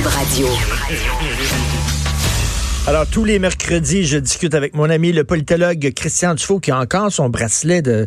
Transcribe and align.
Cube 0.00 0.06
Radio. 0.06 0.46
Alors, 2.86 3.06
tous 3.06 3.24
les 3.24 3.38
mercredis, 3.38 4.06
je 4.06 4.16
discute 4.16 4.54
avec 4.54 4.74
mon 4.74 4.88
ami, 4.88 5.12
le 5.12 5.24
politologue 5.24 5.92
Christian 5.94 6.34
Dufault, 6.34 6.58
qui 6.58 6.70
a 6.70 6.78
encore 6.78 7.12
son 7.12 7.28
bracelet 7.28 7.82
de, 7.82 8.06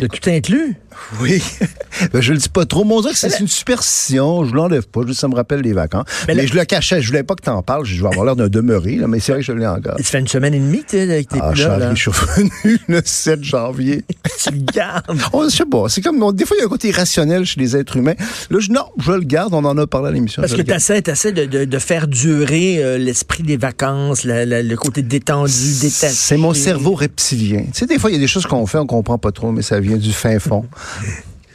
de 0.00 0.06
tout 0.08 0.28
inclus. 0.28 0.74
Oui. 1.20 1.42
ben, 2.12 2.20
je 2.20 2.32
le 2.32 2.38
dis 2.38 2.48
pas 2.48 2.64
trop. 2.64 2.84
Mon 2.84 3.00
Dieu, 3.00 3.10
c'est 3.14 3.38
une 3.40 3.48
superstition. 3.48 4.44
Je 4.44 4.54
l'enlève 4.54 4.86
pas. 4.86 5.00
Juste, 5.06 5.20
ça 5.20 5.28
me 5.28 5.34
rappelle 5.34 5.60
les 5.60 5.72
vacances. 5.72 6.04
Mais, 6.28 6.34
Mais 6.34 6.46
je 6.46 6.54
le 6.54 6.64
cachais. 6.64 7.00
Je 7.02 7.08
voulais 7.08 7.22
pas 7.22 7.34
que 7.34 7.42
t'en 7.42 7.62
parles. 7.62 7.84
Je 7.84 8.00
vais 8.02 8.08
avoir 8.08 8.24
l'air 8.24 8.36
d'un 8.36 8.48
demeuré, 8.48 8.96
là, 8.96 9.06
mais 9.06 9.20
c'est 9.20 9.32
vrai 9.32 9.40
que 9.40 9.46
je 9.46 9.52
l'ai 9.52 9.66
encore. 9.66 9.96
Ça 9.98 10.04
fait 10.04 10.18
une 10.20 10.28
semaine 10.28 10.54
et 10.54 10.58
demie, 10.58 10.82
tu 10.88 10.98
avec 10.98 11.28
tes 11.28 11.38
Ah, 11.40 11.52
là. 11.54 11.78
là. 11.78 11.94
Je 11.94 12.00
suis 12.00 12.10
revenu 12.10 12.78
le 12.88 13.00
7 13.04 13.42
janvier. 13.44 14.04
Tu 14.44 14.50
le 14.50 14.60
gardes. 14.72 15.04
On, 15.32 15.44
je 15.48 15.54
sais 15.56 15.64
pas. 15.64 15.84
C'est 15.88 16.00
comme, 16.00 16.20
on- 16.22 16.32
des 16.32 16.44
fois, 16.44 16.56
il 16.56 16.60
y 16.60 16.62
a 16.62 16.66
un 16.66 16.68
côté 16.68 16.88
irrationnel 16.88 17.44
chez 17.44 17.60
les 17.60 17.76
êtres 17.76 17.96
humains. 17.96 18.14
Là, 18.50 18.58
je, 18.58 18.70
non, 18.72 18.86
je 18.98 19.12
le 19.12 19.20
garde. 19.20 19.54
On 19.54 19.64
en 19.64 19.76
a 19.78 19.86
parlé 19.86 20.08
à 20.08 20.10
l'émission. 20.12 20.42
Parce 20.42 20.52
que 20.52 20.56
le 20.58 20.64
garde. 20.64 20.80
tu 20.82 21.10
essaies, 21.10 21.32
de, 21.32 21.44
de, 21.44 21.64
de 21.64 21.78
faire 21.78 22.08
durer 22.08 22.82
euh, 22.82 22.98
l'esprit 22.98 23.42
des 23.44 23.56
vacances, 23.56 24.24
la- 24.24 24.44
la- 24.44 24.62
le 24.62 24.76
côté 24.76 25.02
détendu, 25.02 25.52
détaché. 25.80 26.12
C'est 26.14 26.36
mon 26.36 26.54
cerveau 26.54 26.94
reptilien. 26.94 27.60
Tu 27.72 27.80
sais, 27.80 27.86
des 27.86 27.98
fois, 28.00 28.10
il 28.10 28.14
y 28.14 28.16
a 28.16 28.20
des 28.20 28.26
choses 28.26 28.46
qu'on 28.46 28.66
fait, 28.66 28.78
on 28.78 28.86
comprend 28.86 29.18
pas 29.18 29.30
trop, 29.30 29.52
mais 29.52 29.62
ça 29.62 29.78
vient 29.78 29.96
du 29.96 30.12
fin 30.12 30.38
fond. 30.40 30.64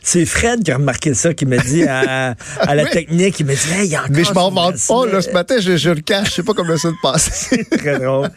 C'est 0.03 0.25
Fred 0.25 0.63
qui 0.63 0.71
a 0.71 0.77
remarqué 0.77 1.13
ça, 1.13 1.33
qui 1.33 1.45
m'a 1.45 1.57
dit 1.57 1.83
à, 1.83 2.33
à 2.61 2.75
la 2.75 2.83
Oui. 2.85 2.89
technique, 2.91 3.41
il 3.41 3.45
m'a 3.45 3.55
dit, 3.55 3.69
hey, 3.73 3.87
il 3.87 3.91
y 3.91 3.95
a 3.97 4.03
encore 4.03 4.11
Mais 4.15 4.23
je 4.23 4.31
m'en 4.31 4.49
vante 4.49 4.75
pas, 4.87 5.05
là. 5.05 5.21
Ce 5.21 5.31
matin, 5.31 5.55
je, 5.59 5.75
je 5.75 5.89
le 5.89 5.99
cache. 5.99 6.29
Je 6.29 6.33
sais 6.35 6.43
pas 6.43 6.53
comment 6.53 6.77
ça 6.77 6.91
se 6.91 6.95
passe. 7.01 7.49
Très 7.77 7.99
drôle. 7.99 8.29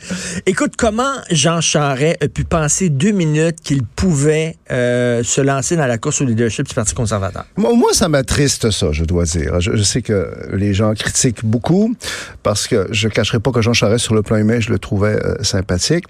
Écoute, 0.47 0.73
comment 0.77 1.13
Jean 1.31 1.61
Charest 1.61 2.21
a 2.25 2.27
pu 2.27 2.43
penser 2.43 2.89
deux 2.89 3.13
minutes 3.13 3.59
qu'il 3.63 3.85
pouvait 3.85 4.57
euh, 4.73 5.23
se 5.23 5.41
lancer 5.41 5.77
dans 5.77 5.87
la 5.87 5.97
course 5.97 6.21
au 6.21 6.25
leadership 6.25 6.67
du 6.67 6.75
Parti 6.75 6.93
conservateur? 6.93 7.45
Moi, 7.57 7.73
moi, 7.77 7.93
ça 7.93 8.09
m'attriste, 8.09 8.73
ça, 8.73 8.91
je 8.91 9.05
dois 9.05 9.23
dire. 9.23 9.61
Je, 9.61 9.77
je 9.77 9.83
sais 9.85 10.03
que 10.03 10.29
les 10.53 10.75
gens 10.75 10.93
critiquent 10.95 11.45
beaucoup 11.45 11.95
parce 12.43 12.67
que 12.67 12.89
je 12.91 13.07
cacherai 13.07 13.39
pas 13.39 13.53
que 13.53 13.63
Jean 13.63 13.75
Charest, 13.75 14.05
sur 14.05 14.17
le 14.17 14.23
plan 14.23 14.39
humain, 14.39 14.59
je 14.59 14.71
le 14.71 14.81
trouvais 14.81 15.25
euh, 15.25 15.37
sympathique. 15.45 16.07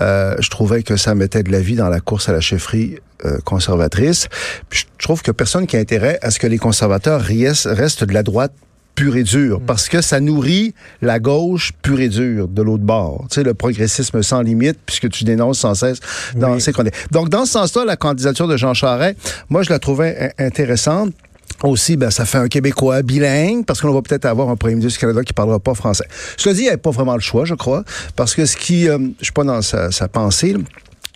Euh, 0.00 0.36
je 0.38 0.48
trouvais 0.48 0.82
que 0.82 0.96
ça 0.96 1.14
mettait 1.14 1.42
de 1.42 1.52
la 1.52 1.60
vie 1.60 1.76
dans 1.76 1.90
la 1.90 2.00
course 2.00 2.30
à 2.30 2.32
la 2.32 2.40
chefferie 2.40 2.96
euh, 3.24 3.38
conservatrice. 3.44 4.28
Puis 4.68 4.86
je 4.98 5.04
trouve 5.04 5.22
que 5.22 5.30
personne 5.30 5.66
qui 5.66 5.76
a 5.76 5.80
intérêt 5.80 6.18
à 6.22 6.30
ce 6.30 6.38
que 6.38 6.46
les 6.46 6.58
conservateurs 6.58 7.20
restent, 7.22 8.04
de 8.04 8.12
la 8.14 8.22
droite 8.22 8.52
pure 8.94 9.16
et 9.16 9.22
dure, 9.22 9.60
parce 9.66 9.88
que 9.88 10.02
ça 10.02 10.20
nourrit 10.20 10.74
la 11.00 11.18
gauche 11.18 11.72
pure 11.80 12.00
et 12.00 12.08
dure 12.10 12.46
de 12.46 12.60
l'autre 12.62 12.84
bord. 12.84 13.24
Tu 13.30 13.36
sais, 13.36 13.42
le 13.42 13.54
progressisme 13.54 14.22
sans 14.22 14.42
limite, 14.42 14.78
puisque 14.84 15.08
tu 15.08 15.24
dénonces 15.24 15.60
sans 15.60 15.74
cesse 15.74 15.98
dans 16.34 16.52
Oui. 16.54 16.60
ces 16.60 16.72
chroniques. 16.74 16.94
Donc, 17.10 17.30
dans 17.30 17.46
ce 17.46 17.52
sens-là, 17.52 17.86
la 17.86 17.96
candidature 17.96 18.46
de 18.48 18.56
Jean 18.58 18.74
Charest, 18.74 19.16
moi, 19.48 19.62
je 19.62 19.70
la 19.70 19.78
trouvais 19.78 20.32
in- 20.38 20.44
intéressante. 20.46 21.12
Aussi, 21.62 21.96
ben, 21.96 22.10
ça 22.10 22.24
fait 22.26 22.38
un 22.38 22.48
Québécois 22.48 23.02
bilingue, 23.02 23.64
parce 23.64 23.80
qu'on 23.80 23.92
va 23.92 24.02
peut-être 24.02 24.24
avoir 24.26 24.48
un 24.50 24.56
premier 24.56 24.74
ministre 24.74 24.98
du 24.98 25.00
Canada 25.06 25.22
qui 25.22 25.32
parlera 25.32 25.58
pas 25.60 25.74
français. 25.74 26.04
Cela 26.36 26.54
dit, 26.54 26.60
il 26.60 26.64
n'y 26.64 26.68
avait 26.68 26.76
pas 26.76 26.90
vraiment 26.90 27.14
le 27.14 27.20
choix, 27.20 27.44
je 27.44 27.54
crois, 27.54 27.84
parce 28.16 28.34
que 28.34 28.44
ce 28.46 28.56
qui, 28.56 28.88
euh, 28.88 28.98
je 29.20 29.24
suis 29.24 29.32
pas 29.32 29.44
dans 29.44 29.62
sa, 29.62 29.90
sa 29.92 30.08
pensée, 30.08 30.52
là, 30.54 30.58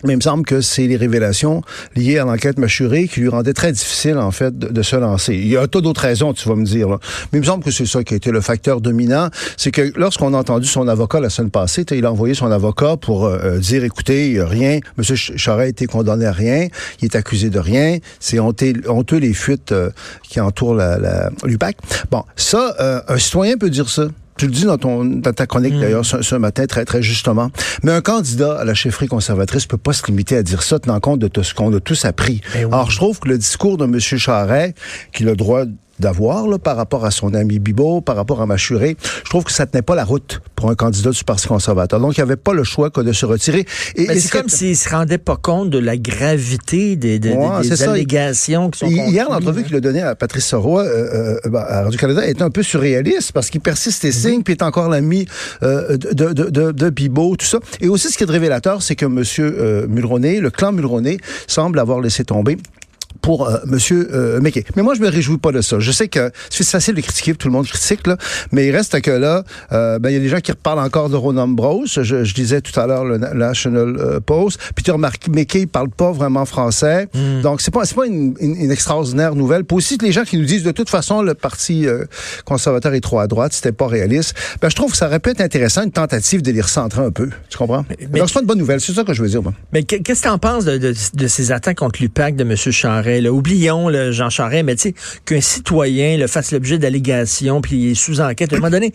mais 0.03 0.13
il 0.13 0.17
me 0.17 0.21
semble 0.21 0.45
que 0.45 0.61
c'est 0.61 0.87
les 0.87 0.97
révélations 0.97 1.61
liées 1.95 2.19
à 2.19 2.25
l'enquête 2.25 2.59
mâchurée 2.59 3.07
qui 3.07 3.21
lui 3.21 3.29
rendaient 3.29 3.53
très 3.53 3.71
difficile, 3.71 4.17
en 4.17 4.31
fait, 4.31 4.57
de, 4.57 4.81
se 4.81 4.95
lancer. 4.95 5.35
Il 5.35 5.47
y 5.47 5.57
a 5.57 5.61
un 5.61 5.67
tas 5.67 5.81
d'autres 5.81 6.01
raisons, 6.01 6.33
tu 6.33 6.47
vas 6.47 6.55
me 6.55 6.65
dire. 6.65 6.89
Là. 6.89 6.99
Mais 7.31 7.39
il 7.39 7.41
me 7.41 7.45
semble 7.45 7.63
que 7.63 7.71
c'est 7.71 7.85
ça 7.85 8.03
qui 8.03 8.13
a 8.13 8.17
été 8.17 8.31
le 8.31 8.41
facteur 8.41 8.79
dominant. 8.79 9.29
C'est 9.57 9.71
que 9.71 9.91
lorsqu'on 9.95 10.33
a 10.33 10.37
entendu 10.37 10.67
son 10.67 10.87
avocat 10.87 11.19
la 11.19 11.29
semaine 11.29 11.51
passée, 11.51 11.83
il 11.91 12.05
a 12.05 12.11
envoyé 12.11 12.33
son 12.33 12.51
avocat 12.51 12.97
pour 12.97 13.25
euh, 13.25 13.39
euh, 13.43 13.59
dire, 13.59 13.83
écoutez, 13.83 14.27
il 14.27 14.33
y 14.33 14.39
a 14.39 14.47
rien, 14.47 14.79
M. 14.97 15.15
Charest 15.15 15.57
a 15.57 15.67
été 15.67 15.85
condamné 15.87 16.25
à 16.25 16.31
rien, 16.31 16.67
il 17.01 17.05
est 17.05 17.15
accusé 17.15 17.49
de 17.49 17.59
rien, 17.59 17.97
c'est 18.19 18.39
honteux, 18.39 18.73
honteux 18.87 19.17
les 19.17 19.33
fuites 19.33 19.71
euh, 19.71 19.89
qui 20.23 20.39
entourent 20.39 20.75
la, 20.75 20.97
la, 20.97 21.29
l'UPAC. 21.43 21.77
Bon, 22.11 22.23
ça, 22.35 22.75
euh, 22.79 23.01
un 23.07 23.17
citoyen 23.17 23.57
peut 23.57 23.69
dire 23.69 23.89
ça. 23.89 24.07
Tu 24.37 24.45
le 24.45 24.51
dis 24.51 24.65
dans, 24.65 24.77
ton, 24.77 25.03
dans 25.03 25.33
ta 25.33 25.47
chronique, 25.47 25.79
d'ailleurs, 25.79 26.05
ce, 26.05 26.21
ce 26.21 26.35
matin, 26.35 26.65
très, 26.65 26.85
très 26.85 27.01
justement. 27.01 27.51
Mais 27.83 27.91
un 27.91 28.01
candidat 28.01 28.57
à 28.59 28.65
la 28.65 28.73
chefferie 28.73 29.07
conservatrice 29.07 29.65
peut 29.65 29.77
pas 29.77 29.93
se 29.93 30.05
limiter 30.05 30.37
à 30.37 30.43
dire 30.43 30.63
ça, 30.63 30.79
tenant 30.79 30.99
compte 30.99 31.19
de 31.19 31.27
tout 31.27 31.43
ce 31.43 31.53
qu'on 31.53 31.73
a 31.75 31.79
tous 31.79 32.05
appris. 32.05 32.41
Ben 32.53 32.65
oui. 32.65 32.71
Alors, 32.73 32.91
je 32.91 32.97
trouve 32.97 33.19
que 33.19 33.29
le 33.29 33.37
discours 33.37 33.77
de 33.77 33.85
M. 33.85 33.99
Charret, 33.99 34.75
qu'il 35.11 35.27
a 35.27 35.31
le 35.31 35.37
droit 35.37 35.65
d'avoir 35.99 36.59
par 36.59 36.75
rapport 36.77 37.05
à 37.05 37.11
son 37.11 37.33
ami 37.33 37.59
Bibot, 37.59 38.01
par 38.01 38.15
rapport 38.15 38.41
à 38.41 38.45
Machuré, 38.45 38.97
je 39.23 39.29
trouve 39.29 39.43
que 39.43 39.51
ça 39.51 39.65
tenait 39.65 39.81
pas 39.81 39.95
la 39.95 40.03
route 40.05 40.41
pour 40.55 40.69
un 40.69 40.75
candidat 40.75 41.09
du 41.11 41.23
Parti 41.23 41.47
conservateur. 41.47 41.99
Donc, 41.99 42.17
il 42.17 42.19
n'y 42.19 42.23
avait 42.23 42.35
pas 42.35 42.53
le 42.53 42.63
choix 42.63 42.89
que 42.89 43.01
de 43.01 43.11
se 43.11 43.25
retirer. 43.25 43.65
Et, 43.95 44.19
c'est 44.19 44.31
comme 44.31 44.49
s'il 44.49 44.77
se 44.77 44.89
rendait 44.89 45.17
pas 45.17 45.35
compte 45.37 45.69
de 45.69 45.79
la 45.79 45.97
gravité 45.97 46.95
des, 46.95 47.19
des, 47.19 47.33
Ouais, 47.33 47.61
des 47.61 47.83
allégations 47.83 48.69
qui 48.69 48.79
sont 48.79 48.87
Hi- 48.87 49.09
Hier, 49.09 49.29
l'entrevue 49.29 49.61
hein. 49.61 49.63
qu'il 49.63 49.75
a 49.75 49.79
donnée 49.79 50.01
à 50.01 50.15
Patrice 50.15 50.45
Soroy 50.45 50.83
euh, 50.83 51.39
euh, 51.45 51.49
bah, 51.49 51.65
à 51.67 51.83
Radio-Canada 51.83 52.25
est 52.27 52.41
un 52.41 52.49
peu 52.49 52.63
surréaliste 52.63 53.31
parce 53.31 53.49
qu'il 53.49 53.61
persiste 53.61 54.05
et 54.05 54.11
signe, 54.11 54.43
puis 54.43 54.53
est 54.53 54.63
encore 54.63 54.89
l'ami 54.89 55.25
euh, 55.63 55.97
de, 55.97 56.33
de, 56.33 56.49
de, 56.49 56.71
de, 56.71 56.89
Bibot, 56.89 57.35
tout 57.35 57.45
ça. 57.45 57.59
Et 57.81 57.87
aussi, 57.89 58.09
ce 58.09 58.17
qui 58.17 58.23
est 58.23 58.29
révélateur, 58.29 58.81
c'est 58.81 58.95
que 58.95 59.05
M. 59.05 59.23
Euh, 59.39 59.87
Mulroney, 59.87 60.39
le 60.39 60.49
clan 60.49 60.71
Mulroney, 60.71 61.17
semble 61.47 61.79
avoir 61.79 61.99
laissé 61.99 62.23
tomber 62.23 62.57
pour 63.21 63.47
euh, 63.47 63.57
Monsieur 63.65 64.07
euh, 64.13 64.39
McKay. 64.41 64.63
Mais 64.75 64.83
moi, 64.83 64.93
je 64.95 65.01
me 65.01 65.09
réjouis 65.09 65.37
pas 65.37 65.51
de 65.51 65.61
ça. 65.61 65.79
Je 65.79 65.91
sais 65.91 66.07
que 66.07 66.31
c'est 66.49 66.65
facile 66.65 66.95
de 66.95 67.01
critiquer, 67.01 67.33
tout 67.35 67.47
le 67.47 67.53
monde 67.53 67.67
critique, 67.67 68.05
là, 68.07 68.17
mais 68.51 68.67
il 68.67 68.71
reste 68.75 68.99
que 69.01 69.11
là, 69.11 69.43
euh, 69.71 69.99
ben, 69.99 70.09
il 70.09 70.13
y 70.13 70.17
a 70.17 70.19
des 70.19 70.29
gens 70.29 70.39
qui 70.39 70.51
reparlent 70.51 70.79
encore 70.79 71.09
de 71.09 71.15
Ron 71.15 71.37
Ambrose. 71.37 71.99
Je, 72.01 72.23
je 72.23 72.33
disais 72.33 72.61
tout 72.61 72.77
à 72.79 72.87
l'heure 72.87 73.05
le 73.05 73.17
Na- 73.17 73.33
National 73.33 73.95
euh, 73.99 74.19
Post. 74.19 74.59
Puis 74.75 74.83
tu 74.83 74.91
remarques, 74.91 75.27
McKay 75.27 75.61
il 75.61 75.67
parle 75.67 75.89
pas 75.89 76.11
vraiment 76.11 76.45
français. 76.45 77.07
Donc, 77.41 77.61
c'est 77.61 77.71
pas, 77.73 77.83
pas 77.95 78.05
une, 78.05 78.35
une- 78.39 78.55
une 78.55 78.71
extraordinaire 78.71 79.35
nouvelle. 79.35 79.63
Puis 79.63 79.77
aussi, 79.77 79.97
les 80.01 80.11
gens 80.11 80.23
qui 80.23 80.37
nous 80.37 80.45
disent, 80.45 80.63
de 80.63 80.71
toute 80.71 80.89
façon, 80.89 81.21
le 81.21 81.33
Parti 81.33 81.87
euh, 81.87 82.05
conservateur 82.45 82.93
est 82.93 83.01
trop 83.01 83.19
à 83.19 83.27
droite, 83.27 83.53
c'était 83.53 83.71
pas 83.71 83.87
réaliste. 83.87 84.33
Ben, 84.61 84.69
je 84.69 84.75
trouve 84.75 84.91
que 84.91 84.97
ça 84.97 85.07
aurait 85.07 85.19
pu 85.19 85.29
être 85.31 85.41
intéressant, 85.41 85.83
une 85.83 85.91
tentative 85.91 86.41
de 86.41 86.51
les 86.51 86.61
recentrer 86.61 87.01
un 87.01 87.11
peu. 87.11 87.29
Tu 87.49 87.57
comprends? 87.57 87.85
mais- 87.89 88.19
Donc, 88.19 88.27
c'est 88.29 88.33
pas 88.35 88.41
une 88.41 88.45
bonne 88.47 88.57
nouvelle. 88.59 88.81
C'est 88.81 88.93
ça 88.93 89.03
que 89.03 89.13
je 89.13 89.21
veux 89.21 89.29
dire, 89.29 89.41
moi. 89.43 89.53
Mais 89.73 89.83
que- 89.83 89.95
qu'est-ce 89.97 90.21
que 90.21 90.27
tu 90.27 90.31
en 90.33 90.37
penses 90.37 90.65
de, 90.65 90.77
de, 90.77 90.93
de 91.13 91.27
ces 91.27 91.51
attaques 91.51 91.77
contre 91.77 92.01
l'UPAC 92.01 92.35
de 92.35 92.43
M. 92.43 92.55
Charest? 92.55 93.06
Là? 93.07 93.31
Oublions 93.31 93.89
le 93.89 94.11
Jean 94.11 94.29
Charest, 94.29 94.63
mais 94.65 94.75
tu 94.75 94.89
sais, 94.89 94.93
qu'un 95.25 95.41
citoyen 95.41 96.17
le 96.17 96.27
fasse 96.27 96.51
l'objet 96.51 96.77
d'allégations, 96.77 97.61
puis 97.61 97.75
il 97.77 97.91
est 97.91 97.95
sous 97.95 98.19
enquête. 98.21 98.51
À 98.53 98.55
un 98.55 98.59
moment 98.59 98.69
donné, 98.71 98.93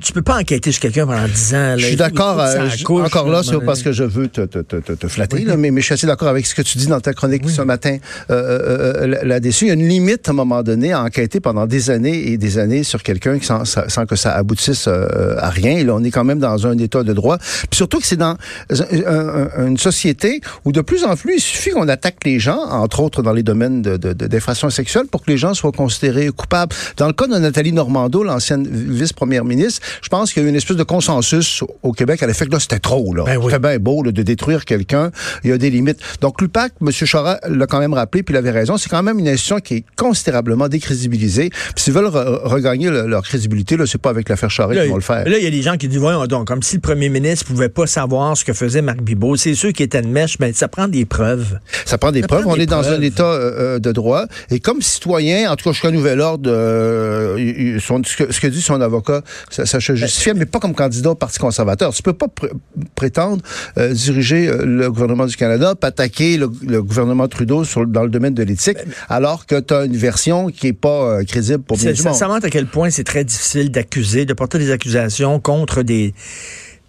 tu 0.00 0.12
peux 0.12 0.22
pas 0.22 0.38
enquêter 0.38 0.72
sur 0.72 0.80
quelqu'un 0.80 1.06
pendant 1.06 1.26
10 1.26 1.54
ans. 1.54 1.58
Là. 1.58 1.76
Je 1.78 1.86
suis 1.86 1.96
d'accord. 1.96 2.40
euh, 2.40 2.68
encore 3.06 3.28
là, 3.28 3.42
parce 3.66 3.82
que 3.82 3.92
je 3.92 4.04
veux 4.04 4.28
te, 4.28 4.42
te, 4.42 4.58
te, 4.60 4.76
te, 4.76 4.92
te 4.92 5.08
flatter, 5.08 5.44
là, 5.44 5.56
mais, 5.56 5.70
mais 5.70 5.80
je 5.80 5.86
suis 5.86 5.94
assez 5.94 6.06
d'accord 6.06 6.28
avec 6.28 6.46
ce 6.46 6.54
que 6.54 6.62
tu 6.62 6.78
dis 6.78 6.86
dans 6.86 7.00
ta 7.00 7.12
chronique 7.12 7.48
ce 7.48 7.62
matin 7.62 7.96
euh, 8.30 8.34
euh, 8.34 9.06
euh, 9.14 9.24
là-dessus. 9.24 9.64
Il 9.66 9.68
y 9.68 9.70
a 9.70 9.74
une 9.74 9.88
limite 9.88 10.28
à 10.28 10.32
un 10.32 10.34
moment 10.34 10.62
donné 10.62 10.92
à 10.92 11.02
enquêter 11.02 11.40
pendant 11.40 11.66
des 11.66 11.90
années 11.90 12.30
et 12.30 12.36
des 12.38 12.58
années 12.58 12.84
sur 12.84 13.02
quelqu'un 13.02 13.38
sans, 13.42 13.64
sans 13.64 14.06
que 14.06 14.16
ça 14.16 14.32
aboutisse 14.32 14.86
euh, 14.88 15.36
à 15.38 15.50
rien. 15.50 15.72
Et 15.78 15.84
là, 15.84 15.94
on 15.94 16.04
est 16.04 16.10
quand 16.10 16.24
même 16.24 16.38
dans 16.38 16.66
un 16.66 16.76
état 16.78 17.02
de 17.02 17.12
droit. 17.12 17.38
Puis 17.38 17.76
surtout 17.76 17.98
que 18.00 18.06
c'est 18.06 18.16
dans 18.16 18.36
un- 18.70 19.48
un- 19.58 19.66
une 19.66 19.78
société 19.78 20.40
où 20.64 20.72
de 20.72 20.80
plus 20.80 21.04
en 21.04 21.16
plus, 21.16 21.36
il 21.36 21.40
suffit 21.40 21.70
qu'on 21.70 21.88
attaque 21.88 22.16
les 22.24 22.38
gens, 22.38 22.58
entre 22.70 23.00
autres 23.00 23.22
dans 23.22 23.32
les 23.32 23.37
domaines 23.42 23.82
de, 23.82 23.96
de, 23.96 24.12
de- 24.12 24.26
d'infractions 24.26 24.70
sexuelles, 24.70 25.06
pour 25.10 25.22
que 25.24 25.30
les 25.30 25.36
gens 25.38 25.54
soient 25.54 25.72
considérés 25.72 26.28
coupables. 26.28 26.74
Dans 26.96 27.06
le 27.06 27.12
cas 27.12 27.26
de 27.26 27.36
Nathalie 27.36 27.72
Normando, 27.72 28.22
l'ancienne 28.22 28.66
vice-première 28.70 29.44
ministre, 29.44 29.80
je 30.02 30.08
pense 30.08 30.32
qu'il 30.32 30.42
y 30.42 30.44
a 30.44 30.46
eu 30.46 30.50
une 30.50 30.56
espèce 30.56 30.76
de 30.76 30.82
consensus 30.82 31.62
au- 31.82 31.92
Québec 31.92 32.22
à 32.22 32.26
l'effet 32.26 32.46
que 32.46 32.52
là, 32.52 32.60
c'était 32.60 32.78
trop. 32.78 33.12
Là. 33.14 33.24
Ben 33.24 33.36
oui. 33.38 33.44
C'était 33.46 33.58
bien 33.58 33.78
beau 33.78 34.02
là, 34.02 34.12
de 34.12 34.22
détruire 34.22 34.64
quelqu'un. 34.64 35.10
Il 35.42 35.50
y 35.50 35.52
a 35.52 35.58
des 35.58 35.70
limites. 35.70 35.98
Donc, 36.20 36.40
l'UPAC, 36.40 36.72
M. 36.80 36.90
Chara 36.92 37.38
l'a 37.48 37.66
quand 37.66 37.80
même 37.80 37.92
rappelé, 37.94 38.22
puis 38.22 38.34
il 38.34 38.38
avait 38.38 38.50
raison, 38.50 38.76
c'est 38.76 38.88
quand 38.88 39.02
même 39.02 39.18
une 39.18 39.26
institution 39.28 39.58
qui 39.58 39.74
est 39.76 39.84
considérablement 39.96 40.68
décrédibilisée. 40.68 41.50
Puis 41.50 41.84
s'ils 41.84 41.92
veulent 41.92 42.06
re- 42.06 42.40
regagner 42.44 42.88
le- 42.90 43.06
leur 43.06 43.22
crédibilité, 43.22 43.76
là, 43.76 43.84
c'est 43.86 44.00
pas 44.00 44.10
avec 44.10 44.28
l'affaire 44.28 44.50
Charest 44.50 44.80
qu'ils 44.80 44.90
vont 44.90 44.96
le 44.96 45.02
faire. 45.02 45.28
là, 45.28 45.38
il 45.38 45.44
y 45.44 45.46
a 45.46 45.50
des 45.50 45.62
gens 45.62 45.76
qui 45.76 45.88
disent, 45.88 45.98
voyons 45.98 46.26
donc, 46.26 46.46
comme 46.46 46.62
si 46.62 46.76
le 46.76 46.80
premier 46.80 47.08
ministre 47.08 47.44
pouvait 47.46 47.68
pas 47.68 47.86
savoir 47.86 48.36
ce 48.36 48.44
que 48.44 48.52
faisait 48.52 48.82
Marc 48.82 49.00
Bibot. 49.02 49.36
C'est 49.36 49.54
ceux 49.54 49.72
qui 49.72 49.82
étaient 49.82 50.02
de 50.02 50.06
mèche, 50.08 50.38
ben, 50.38 50.52
ça 50.54 50.68
prend 50.68 50.88
des 50.88 51.04
preuves. 51.04 51.58
Ça 51.84 51.98
prend 51.98 52.12
des 52.12 52.20
Ça 52.22 52.28
preuves. 52.28 52.42
prend 52.42 52.52
On 52.52 52.56
des 52.56 52.62
est 52.62 52.66
dans 52.66 52.86
un 52.88 53.00
état 53.00 53.27
euh, 53.28 53.76
euh, 53.76 53.78
de 53.78 53.92
droit. 53.92 54.26
Et 54.50 54.60
comme 54.60 54.82
citoyen, 54.82 55.50
en 55.50 55.56
tout 55.56 55.64
cas, 55.64 55.72
jusqu'à 55.72 55.90
nouvel 55.90 56.20
ordre, 56.20 56.50
euh, 56.50 57.78
son- 57.80 58.02
ce, 58.04 58.16
que, 58.16 58.32
ce 58.32 58.40
que 58.40 58.46
dit 58.46 58.60
son 58.62 58.80
avocat, 58.80 59.22
ça, 59.50 59.66
ça 59.66 59.80
se 59.80 59.94
justifiait, 59.94 60.34
mais 60.34 60.46
pas 60.46 60.58
comme 60.60 60.74
candidat 60.74 61.10
au 61.10 61.14
Parti 61.14 61.38
conservateur. 61.38 61.92
Tu 61.92 62.02
peux 62.02 62.12
pas 62.12 62.26
pr- 62.26 62.50
prétendre 62.94 63.42
euh, 63.78 63.92
diriger 63.92 64.50
le 64.64 64.90
gouvernement 64.90 65.26
du 65.26 65.36
Canada, 65.36 65.74
puis 65.80 65.88
attaquer 65.88 66.36
le, 66.36 66.50
le 66.66 66.82
gouvernement 66.82 67.28
Trudeau 67.28 67.64
sur, 67.64 67.86
dans 67.86 68.02
le 68.02 68.10
domaine 68.10 68.34
de 68.34 68.42
l'éthique, 68.42 68.78
alors 69.08 69.46
que 69.46 69.58
tu 69.60 69.74
as 69.74 69.84
une 69.84 69.96
version 69.96 70.48
qui 70.48 70.68
est 70.68 70.72
pas 70.72 71.24
crédible 71.24 71.62
pour 71.62 71.76
bien 71.76 71.92
du 71.92 72.02
monde. 72.02 72.14
ça 72.14 72.28
montre 72.28 72.46
à 72.46 72.50
quel 72.50 72.66
point 72.66 72.90
c'est 72.90 73.04
très 73.04 73.24
difficile 73.24 73.70
d'accuser, 73.70 74.24
de 74.24 74.32
porter 74.34 74.58
des 74.58 74.70
accusations 74.70 75.40
contre 75.40 75.82
des 75.82 76.14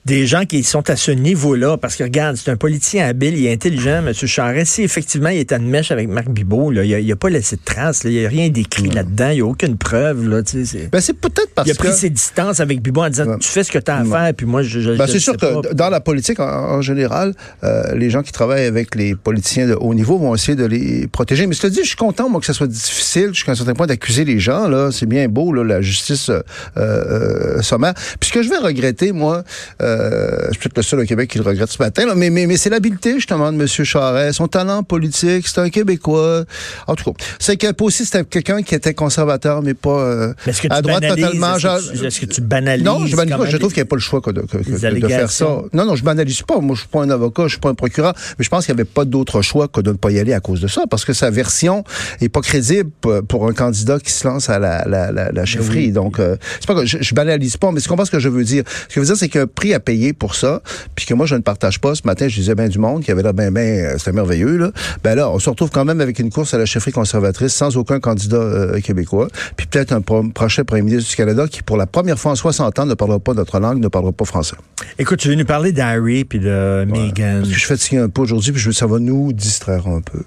des 0.09 0.25
gens 0.25 0.43
qui 0.45 0.63
sont 0.63 0.89
à 0.89 0.95
ce 0.95 1.11
niveau-là, 1.11 1.77
parce 1.77 1.95
que 1.95 2.03
regarde, 2.03 2.35
c'est 2.35 2.49
un 2.49 2.57
politicien 2.57 3.05
habile, 3.05 3.37
il 3.37 3.45
est 3.45 3.53
intelligent, 3.53 4.03
M. 4.03 4.11
Charest. 4.11 4.73
Si 4.73 4.81
effectivement 4.81 5.29
il 5.29 5.37
est 5.37 5.51
à 5.51 5.57
une 5.57 5.69
mèche 5.69 5.91
avec 5.91 6.09
Marc 6.09 6.29
Bibot, 6.29 6.71
là, 6.71 6.83
il 6.83 7.07
n'a 7.07 7.15
pas 7.15 7.29
laissé 7.29 7.57
de 7.57 7.61
traces, 7.63 8.01
il 8.05 8.11
n'y 8.11 8.25
a 8.25 8.27
rien 8.27 8.49
d'écrit 8.49 8.89
là-dedans, 8.89 9.29
il 9.29 9.35
n'y 9.35 9.41
a 9.41 9.45
aucune 9.45 9.77
preuve. 9.77 10.27
Là, 10.27 10.41
c'est... 10.43 10.89
Ben, 10.89 10.99
c'est 10.99 11.13
peut-être 11.13 11.53
parce 11.53 11.67
il 11.67 11.71
a 11.73 11.75
pris 11.75 11.89
que... 11.89 11.93
ses 11.93 12.09
distances 12.09 12.59
avec 12.59 12.81
Bibot 12.81 13.03
en 13.03 13.09
disant 13.09 13.37
Tu 13.39 13.47
fais 13.47 13.63
ce 13.63 13.71
que 13.71 13.77
tu 13.77 13.91
as 13.91 13.97
à 13.97 14.03
faire, 14.03 14.33
puis 14.33 14.47
moi, 14.47 14.63
je. 14.63 14.79
je 14.79 14.91
ben, 14.93 15.05
je 15.05 15.11
c'est 15.11 15.19
sûr 15.19 15.33
sais 15.33 15.37
que 15.37 15.61
pas. 15.61 15.73
dans 15.75 15.91
la 15.91 15.99
politique, 16.01 16.39
en, 16.39 16.47
en 16.47 16.81
général, 16.81 17.35
euh, 17.63 17.93
les 17.93 18.09
gens 18.09 18.23
qui 18.23 18.31
travaillent 18.31 18.65
avec 18.65 18.95
les 18.95 19.13
politiciens 19.13 19.67
de 19.67 19.75
haut 19.75 19.93
niveau 19.93 20.17
vont 20.17 20.33
essayer 20.33 20.55
de 20.55 20.65
les 20.65 21.05
protéger. 21.05 21.45
Mais 21.45 21.53
je 21.53 21.61
te 21.61 21.67
dis, 21.67 21.81
je 21.83 21.89
suis 21.89 21.95
content, 21.95 22.29
moi, 22.29 22.39
que 22.39 22.47
ça 22.47 22.53
soit 22.53 22.65
difficile 22.65 23.27
jusqu'à 23.35 23.51
un 23.51 23.55
certain 23.55 23.73
point 23.73 23.85
d'accuser 23.85 24.25
les 24.25 24.39
gens. 24.39 24.67
Là, 24.67 24.89
c'est 24.91 25.05
bien 25.05 25.27
beau, 25.27 25.53
là, 25.53 25.63
la 25.63 25.81
justice 25.81 26.29
euh, 26.29 26.41
euh, 26.77 27.61
sommaire. 27.61 27.93
Puis 28.19 28.29
ce 28.29 28.33
que 28.33 28.41
je 28.41 28.49
vais 28.49 28.57
regretter, 28.57 29.11
moi, 29.11 29.43
euh, 29.83 29.98
je 30.47 30.51
suis 30.51 30.59
peut-être 30.69 30.77
le 30.77 30.83
seul 30.83 30.99
au 30.99 31.05
Québec 31.05 31.29
qui 31.29 31.37
le 31.37 31.43
regrette 31.43 31.69
ce 31.69 31.81
matin, 31.81 32.05
là, 32.05 32.15
mais, 32.15 32.29
mais, 32.29 32.47
mais 32.47 32.57
c'est 32.57 32.69
l'habileté, 32.69 33.15
justement, 33.15 33.51
de 33.51 33.59
M. 33.61 33.67
Charest, 33.67 34.37
son 34.37 34.47
talent 34.47 34.83
politique. 34.83 35.47
C'est 35.47 35.59
un 35.59 35.69
Québécois. 35.69 36.45
En 36.87 36.95
tout 36.95 37.11
cas, 37.11 37.23
c'est 37.39 37.57
que 37.57 37.67
aussi, 37.83 38.05
c'était 38.05 38.23
quelqu'un 38.25 38.61
qui 38.61 38.75
était 38.75 38.93
conservateur, 38.93 39.61
mais 39.61 39.73
pas 39.73 39.89
euh, 39.99 40.33
Mais 40.45 40.53
que 40.53 40.67
à 40.69 40.81
droite 40.81 41.03
totalement. 41.07 41.55
Est-ce 41.55 41.91
que, 41.91 41.97
tu, 41.99 42.05
est-ce 42.05 42.19
que 42.21 42.25
tu 42.25 42.41
banalises 42.41 42.85
non, 42.85 43.05
je 43.05 43.15
banalise 43.15 43.37
pas. 43.45 43.49
Je 43.49 43.57
trouve 43.57 43.71
qu'il 43.73 43.81
n'y 43.81 43.87
a 43.87 43.89
pas 43.89 43.95
le 43.95 44.01
choix 44.01 44.21
que 44.21 44.31
de, 44.31 44.41
que- 44.41 44.57
de 44.57 45.07
faire 45.07 45.31
ça. 45.31 45.45
Non, 45.73 45.85
non, 45.85 45.95
je 45.95 46.03
banalise 46.03 46.41
pas. 46.43 46.59
Moi, 46.59 46.75
je 46.75 46.81
suis 46.81 46.89
pas 46.89 47.01
un 47.01 47.09
avocat, 47.09 47.43
je 47.43 47.49
suis 47.49 47.59
pas 47.59 47.69
un 47.69 47.73
procureur, 47.75 48.13
mais 48.37 48.43
je 48.45 48.49
pense 48.49 48.65
qu'il 48.65 48.75
n'y 48.75 48.81
avait 48.81 48.89
pas 48.89 49.05
d'autre 49.05 49.41
choix 49.41 49.67
que 49.67 49.81
de 49.81 49.91
ne 49.91 49.97
pas 49.97 50.11
y 50.11 50.19
aller 50.19 50.33
à 50.33 50.39
cause 50.39 50.61
de 50.61 50.67
ça, 50.67 50.83
parce 50.89 51.05
que 51.05 51.13
sa 51.13 51.29
version 51.29 51.83
est 52.21 52.29
pas 52.29 52.41
crédible 52.41 52.89
pour 53.27 53.47
un 53.47 53.53
candidat 53.53 53.99
qui 53.99 54.11
se 54.11 54.27
lance 54.27 54.49
à 54.49 54.59
la, 54.59 54.85
la, 54.87 55.11
la, 55.11 55.31
la 55.31 55.45
chefferie. 55.45 55.91
Donc, 55.91 56.19
euh, 56.19 56.35
c'est 56.59 56.67
pas 56.67 56.75
que 56.75 56.85
je, 56.85 56.97
je 57.01 57.15
banalise 57.15 57.57
pas, 57.57 57.71
mais 57.71 57.81
tu 57.81 57.87
comprends 57.89 58.05
ce 58.05 58.11
que 58.11 58.19
je 58.19 58.29
veux 58.29 58.43
dire. 58.43 58.63
Ce 58.67 58.87
que 58.87 58.93
je 58.95 58.99
veux 59.01 59.05
dire, 59.05 59.17
c'est 59.17 59.29
qu'il 59.29 59.39
y 59.39 59.41
a 59.41 59.43
un 59.43 59.47
prix 59.47 59.73
à 59.73 59.79
payer 59.89 60.13
pour 60.13 60.35
ça, 60.35 60.61
puis 60.93 61.07
que 61.07 61.15
moi, 61.15 61.25
je 61.25 61.33
ne 61.33 61.41
partage 61.41 61.81
pas. 61.81 61.95
Ce 61.95 62.01
matin, 62.05 62.27
je 62.27 62.35
disais 62.35 62.53
ben 62.53 62.69
du 62.69 62.77
monde 62.77 63.01
qui 63.03 63.09
avait 63.09 63.23
là, 63.23 63.33
ben, 63.33 63.51
ben, 63.51 63.85
euh, 63.85 63.95
c'était 63.97 64.11
merveilleux, 64.11 64.55
là. 64.57 64.71
Ben 65.03 65.15
là, 65.15 65.31
on 65.31 65.39
se 65.39 65.49
retrouve 65.49 65.71
quand 65.71 65.83
même 65.83 65.99
avec 65.99 66.19
une 66.19 66.29
course 66.29 66.53
à 66.53 66.59
la 66.59 66.67
chefferie 66.67 66.91
conservatrice 66.91 67.55
sans 67.55 67.75
aucun 67.75 67.99
candidat 67.99 68.37
euh, 68.37 68.79
québécois, 68.81 69.29
puis 69.55 69.65
peut-être 69.65 69.91
un 69.91 70.01
pro- 70.01 70.29
prochain 70.29 70.63
premier 70.63 70.83
ministre 70.83 71.09
du 71.09 71.15
Canada 71.15 71.47
qui, 71.47 71.63
pour 71.63 71.75
la 71.75 71.87
première 71.87 72.19
fois 72.19 72.33
en 72.33 72.35
60 72.35 72.77
ans, 72.77 72.85
ne 72.85 72.93
parlera 72.93 73.17
pas 73.19 73.33
notre 73.33 73.59
langue, 73.59 73.79
ne 73.79 73.87
parlera 73.87 74.11
pas 74.11 74.25
français. 74.25 74.57
Écoute, 74.99 75.17
tu 75.19 75.29
veux 75.29 75.35
nous 75.35 75.45
parler 75.45 75.71
d'Harry 75.71 76.23
puis 76.23 76.37
de 76.39 76.85
Meghan. 76.87 77.37
Parce 77.39 77.47
que 77.47 77.53
je 77.55 77.59
suis 77.59 77.67
fatigué 77.67 77.97
un 77.97 78.09
peu 78.09 78.21
aujourd'hui, 78.21 78.51
puis 78.51 78.61
je 78.61 78.67
veux 78.67 78.73
ça 78.73 78.85
va 78.85 78.99
nous 78.99 79.33
distraire 79.33 79.87
un 79.87 80.01
peu. 80.01 80.19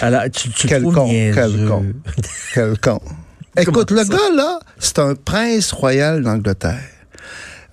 Alors, 0.00 0.22
tu, 0.32 0.48
tu 0.48 0.66
Quel 0.66 0.82
con, 0.84 1.08
quel 1.10 1.66
con. 1.68 1.84
Quel 2.54 2.78
con. 2.78 3.00
Écoute, 3.58 3.90
le 3.90 4.04
gars, 4.04 4.34
là, 4.34 4.60
c'est 4.78 4.98
un 5.00 5.14
prince 5.14 5.72
royal 5.72 6.22
d'Angleterre. 6.22 6.80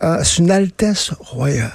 Euh, 0.04 0.20
c'est 0.24 0.40
une 0.40 0.52
altesse 0.52 1.12
royale. 1.20 1.72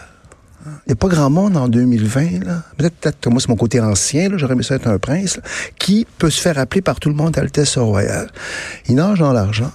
Il 0.65 0.71
n'y 0.89 0.93
a 0.93 0.97
pas 0.97 1.09
grand 1.09 1.29
monde 1.29 1.57
en 1.57 1.69
2020, 1.69 2.45
là. 2.45 2.63
Peut-être, 2.77 2.95
peut-être 2.95 3.31
moi, 3.31 3.41
c'est 3.41 3.49
mon 3.49 3.57
côté 3.57 3.81
ancien. 3.81 4.29
J'aurais 4.37 4.53
aimé 4.53 4.63
ça 4.63 4.77
être 4.77 4.87
un 4.87 4.99
prince, 4.99 5.41
qui 5.79 6.07
peut 6.19 6.31
se 6.31 6.41
faire 6.41 6.57
appeler 6.59 6.83
par 6.83 7.01
tout 7.01 7.09
le 7.09 7.17
monde 7.17 7.37
Altesse 7.37 7.79
royale. 7.79 8.31
Il 8.89 8.95
nage 8.95 9.19
dans 9.19 9.33
l'argent. 9.33 9.73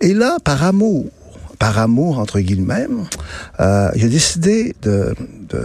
Et 0.00 0.12
là, 0.12 0.36
par 0.44 0.62
amour, 0.62 1.06
par 1.58 1.78
amour, 1.78 2.18
entre 2.18 2.40
guillemets, 2.40 2.86
euh, 3.60 3.88
il 3.94 4.04
a 4.04 4.08
décidé 4.08 4.74
de, 4.82 5.14
de, 5.48 5.58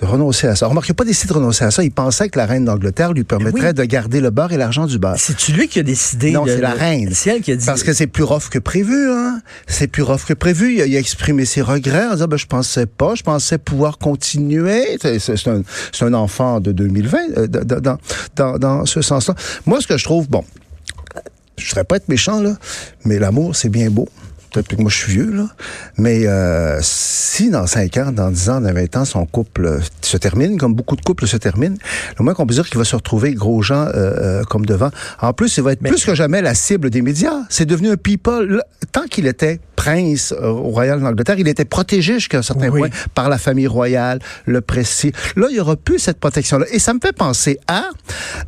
de 0.00 0.04
renoncer 0.06 0.46
à 0.46 0.56
ça. 0.56 0.66
Remarque, 0.66 0.88
il 0.88 0.92
n'a 0.92 0.96
pas 0.96 1.04
décidé 1.04 1.28
de 1.28 1.34
renoncer 1.38 1.64
à 1.64 1.70
ça. 1.70 1.82
Il 1.82 1.90
pensait 1.90 2.28
que 2.28 2.38
la 2.38 2.46
reine 2.46 2.64
d'Angleterre 2.64 3.12
lui 3.12 3.24
permettrait 3.24 3.68
Oui. 3.68 3.74
de 3.74 3.84
garder 3.84 4.20
le 4.20 4.30
beurre 4.30 4.52
et 4.52 4.56
l'argent 4.56 4.86
du 4.86 4.98
beurre. 4.98 5.16
C'est-tu 5.18 5.52
lui 5.52 5.68
qui 5.68 5.78
a 5.78 5.82
décidé? 5.82 6.32
Non, 6.32 6.44
c'est 6.46 6.60
la 6.60 6.72
reine. 6.72 7.10
C'est 7.12 7.30
elle 7.30 7.42
qui 7.42 7.52
a 7.52 7.56
dit. 7.56 7.66
Parce 7.66 7.82
que 7.82 7.92
c'est 7.92 8.06
plus 8.06 8.22
rough 8.24 8.48
que 8.50 8.58
prévu, 8.58 9.10
hein. 9.10 9.40
C'est 9.66 9.86
plus 9.88 10.02
rough 10.02 10.24
que 10.26 10.34
prévu. 10.34 10.74
Il 10.74 10.82
a, 10.82 10.86
il 10.86 10.96
a 10.96 10.98
exprimé 10.98 11.44
ses 11.44 11.62
regrets 11.62 12.06
en 12.06 12.12
disant, 12.14 12.26
ben, 12.28 12.36
je 12.36 12.46
pensais 12.46 12.86
pas, 12.86 13.14
je 13.14 13.22
pensais 13.22 13.58
pouvoir 13.58 13.98
continuer. 13.98 14.98
C'est 15.00 15.48
un, 15.48 15.62
un 16.00 16.14
enfant 16.14 16.60
de 16.60 16.72
2020, 16.72 17.18
euh, 17.36 17.46
dans, 17.46 17.98
dans, 18.36 18.58
dans, 18.58 18.86
ce 18.86 19.02
sens-là. 19.02 19.34
Moi, 19.66 19.80
ce 19.80 19.86
que 19.86 19.96
je 19.96 20.04
trouve, 20.04 20.28
bon, 20.28 20.44
je 21.58 21.64
ne 21.64 21.68
voudrais 21.68 21.84
pas 21.84 21.96
être 21.96 22.08
méchant, 22.08 22.40
là, 22.40 22.56
mais 23.04 23.18
l'amour, 23.18 23.56
c'est 23.56 23.68
bien 23.70 23.90
beau. 23.90 24.08
Peut-être 24.56 24.74
que 24.74 24.80
moi, 24.80 24.90
je 24.90 24.96
suis 24.96 25.12
vieux, 25.12 25.30
là. 25.32 25.48
Mais 25.98 26.26
euh, 26.26 26.78
si 26.80 27.50
dans 27.50 27.66
5 27.66 27.94
ans, 27.98 28.10
dans 28.12 28.30
10 28.30 28.48
ans, 28.48 28.60
dans 28.62 28.72
20 28.72 28.96
ans, 28.96 29.04
son 29.04 29.26
couple 29.26 29.80
se 30.00 30.16
termine, 30.16 30.56
comme 30.56 30.74
beaucoup 30.74 30.96
de 30.96 31.02
couples 31.02 31.26
se 31.26 31.36
terminent, 31.36 31.76
le 32.18 32.24
moins 32.24 32.32
qu'on 32.32 32.46
peut 32.46 32.54
dire 32.54 32.66
qu'il 32.66 32.78
va 32.78 32.84
se 32.84 32.96
retrouver 32.96 33.34
gros 33.34 33.60
gens 33.60 33.82
euh, 33.84 33.90
euh, 33.94 34.44
comme 34.44 34.64
devant. 34.64 34.90
En 35.20 35.34
plus, 35.34 35.54
il 35.58 35.62
va 35.62 35.72
être 35.72 35.82
Mais- 35.82 35.90
plus 35.90 36.06
que 36.06 36.14
jamais 36.14 36.40
la 36.40 36.54
cible 36.54 36.88
des 36.88 37.02
médias. 37.02 37.42
C'est 37.50 37.66
devenu 37.66 37.90
un 37.90 37.96
people. 37.98 38.62
Tant 38.92 39.04
qu'il 39.04 39.26
était 39.26 39.60
prince 39.76 40.32
euh, 40.32 40.50
royal 40.50 41.00
d'Angleterre, 41.00 41.36
il 41.38 41.46
était 41.48 41.64
protégé 41.64 42.14
jusqu'à 42.14 42.38
un 42.38 42.42
certain 42.42 42.68
Oui. 42.70 42.80
point 42.80 42.88
par 43.14 43.28
la 43.28 43.38
famille 43.38 43.66
royale, 43.66 44.18
le 44.46 44.60
précis. 44.60 45.12
Là, 45.36 45.46
il 45.50 45.54
n'y 45.54 45.60
aura 45.60 45.76
plus 45.76 45.98
cette 45.98 46.18
protection-là. 46.18 46.66
Et 46.72 46.78
ça 46.78 46.94
me 46.94 46.98
fait 47.00 47.14
penser 47.14 47.58
à, 47.68 47.84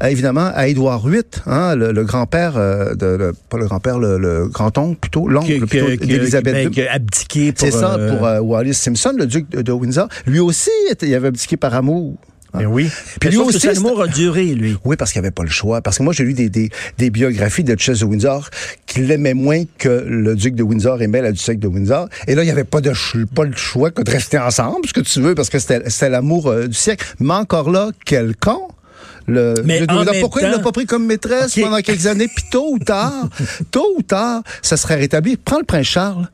euh, 0.03 0.07
évidemment, 0.07 0.51
à 0.55 0.67
Édouard 0.69 1.07
VIII, 1.07 1.23
hein, 1.47 1.75
le, 1.77 1.93
le 1.93 2.05
grand-père 2.05 2.55
euh, 2.57 2.95
de, 2.95 3.07
le- 3.07 3.33
pas 3.49 3.59
le 3.59 3.67
grand-père, 3.67 3.99
le, 3.99 4.19
le 4.19 4.49
grand-oncle 4.49 4.99
plutôt, 4.99 5.29
l'oncle 5.29 5.59
plutôt 5.67 5.87
d'Élisabeth 6.05 6.55
ben, 6.55 6.73
II. 6.73 6.83
a 6.89 6.93
abdiqué 6.95 7.53
pour. 7.53 7.61
C'est 7.67 7.71
ça, 7.73 7.95
euh, 7.97 8.39
pour 8.41 8.49
Wallis 8.51 8.75
Simpson, 8.75 9.13
le 9.17 9.27
duc 9.27 9.49
de, 9.51 9.63
de 9.63 9.73
Windsor. 9.73 10.09
Lui 10.27 10.41
aussi, 10.41 10.71
il 11.03 11.15
avait 11.15 11.29
abdiqué 11.29 11.57
par 11.57 11.75
amour. 11.75 12.17
Ben 12.55 12.67
oui. 12.67 12.89
Puis 13.21 13.29
Mais 13.29 13.37
lui 13.37 13.39
aussi, 13.39 13.61
son 13.61 13.69
amour 13.87 14.03
a 14.03 14.06
duré, 14.09 14.47
lui. 14.47 14.77
Oui, 14.85 14.97
parce 14.97 15.12
qu'il 15.12 15.21
n'y 15.21 15.27
avait 15.27 15.35
pas 15.35 15.43
le 15.43 15.50
choix. 15.50 15.81
Parce 15.83 15.99
que 15.99 16.03
moi, 16.03 16.12
j'ai 16.12 16.25
lu 16.25 16.33
des, 16.33 16.49
des, 16.49 16.71
des 16.97 17.11
biographies 17.11 17.62
de 17.65 17.75
Duchesse 17.75 18.00
de 18.00 18.05
Windsor 18.06 18.49
qui 18.87 19.00
l'aimaient 19.00 19.35
moins 19.35 19.65
que 19.79 20.05
le 20.06 20.35
duc 20.35 20.55
de 20.55 20.62
Windsor 20.62 21.03
aimait 21.03 21.21
la 21.23 21.33
duchesse 21.33 21.59
de 21.59 21.69
Windsor. 21.69 22.09
Et 22.27 22.35
là, 22.35 22.43
il 22.43 22.47
n'y 22.47 22.53
avait 22.53 22.65
pas, 22.65 22.81
de 22.81 22.93
pas 23.35 23.45
le 23.45 23.55
choix 23.55 23.91
que 23.91 24.03
de 24.03 24.11
rester 24.11 24.39
ensemble, 24.39 24.87
ce 24.87 24.93
que 24.93 25.00
tu 25.00 25.21
veux, 25.21 25.35
parce 25.35 25.50
que 25.50 25.59
c'était 25.59 25.89
c'était 25.91 26.09
l'amour 26.11 26.49
euh, 26.49 26.67
du 26.69 26.75
siècle. 26.75 27.05
Mais 27.21 27.35
encore 27.35 27.71
là, 27.71 27.91
quel 28.06 28.35
con! 28.37 28.69
Le, 29.27 29.53
Mais 29.67 29.81
le- 29.81 29.87
pourquoi 30.21 30.41
il 30.41 30.47
ne 30.47 30.51
l'a 30.53 30.56
temps- 30.56 30.62
pas 30.65 30.73
pris 30.73 30.87
comme 30.87 31.05
maîtresse 31.05 31.55
pendant 31.61 31.81
quelques 31.83 32.06
années? 32.06 32.29
Puis 32.35 32.44
tôt 32.51 32.69
ou 32.73 32.79
tard, 32.79 33.29
tôt 33.71 33.94
ou 33.99 34.03
tard, 34.03 34.43
ça 34.62 34.79
serait 34.79 34.94
rétabli. 34.97 35.37
Prends 35.37 35.59
le 35.59 35.65
prince 35.65 35.87
Charles. 35.87 36.29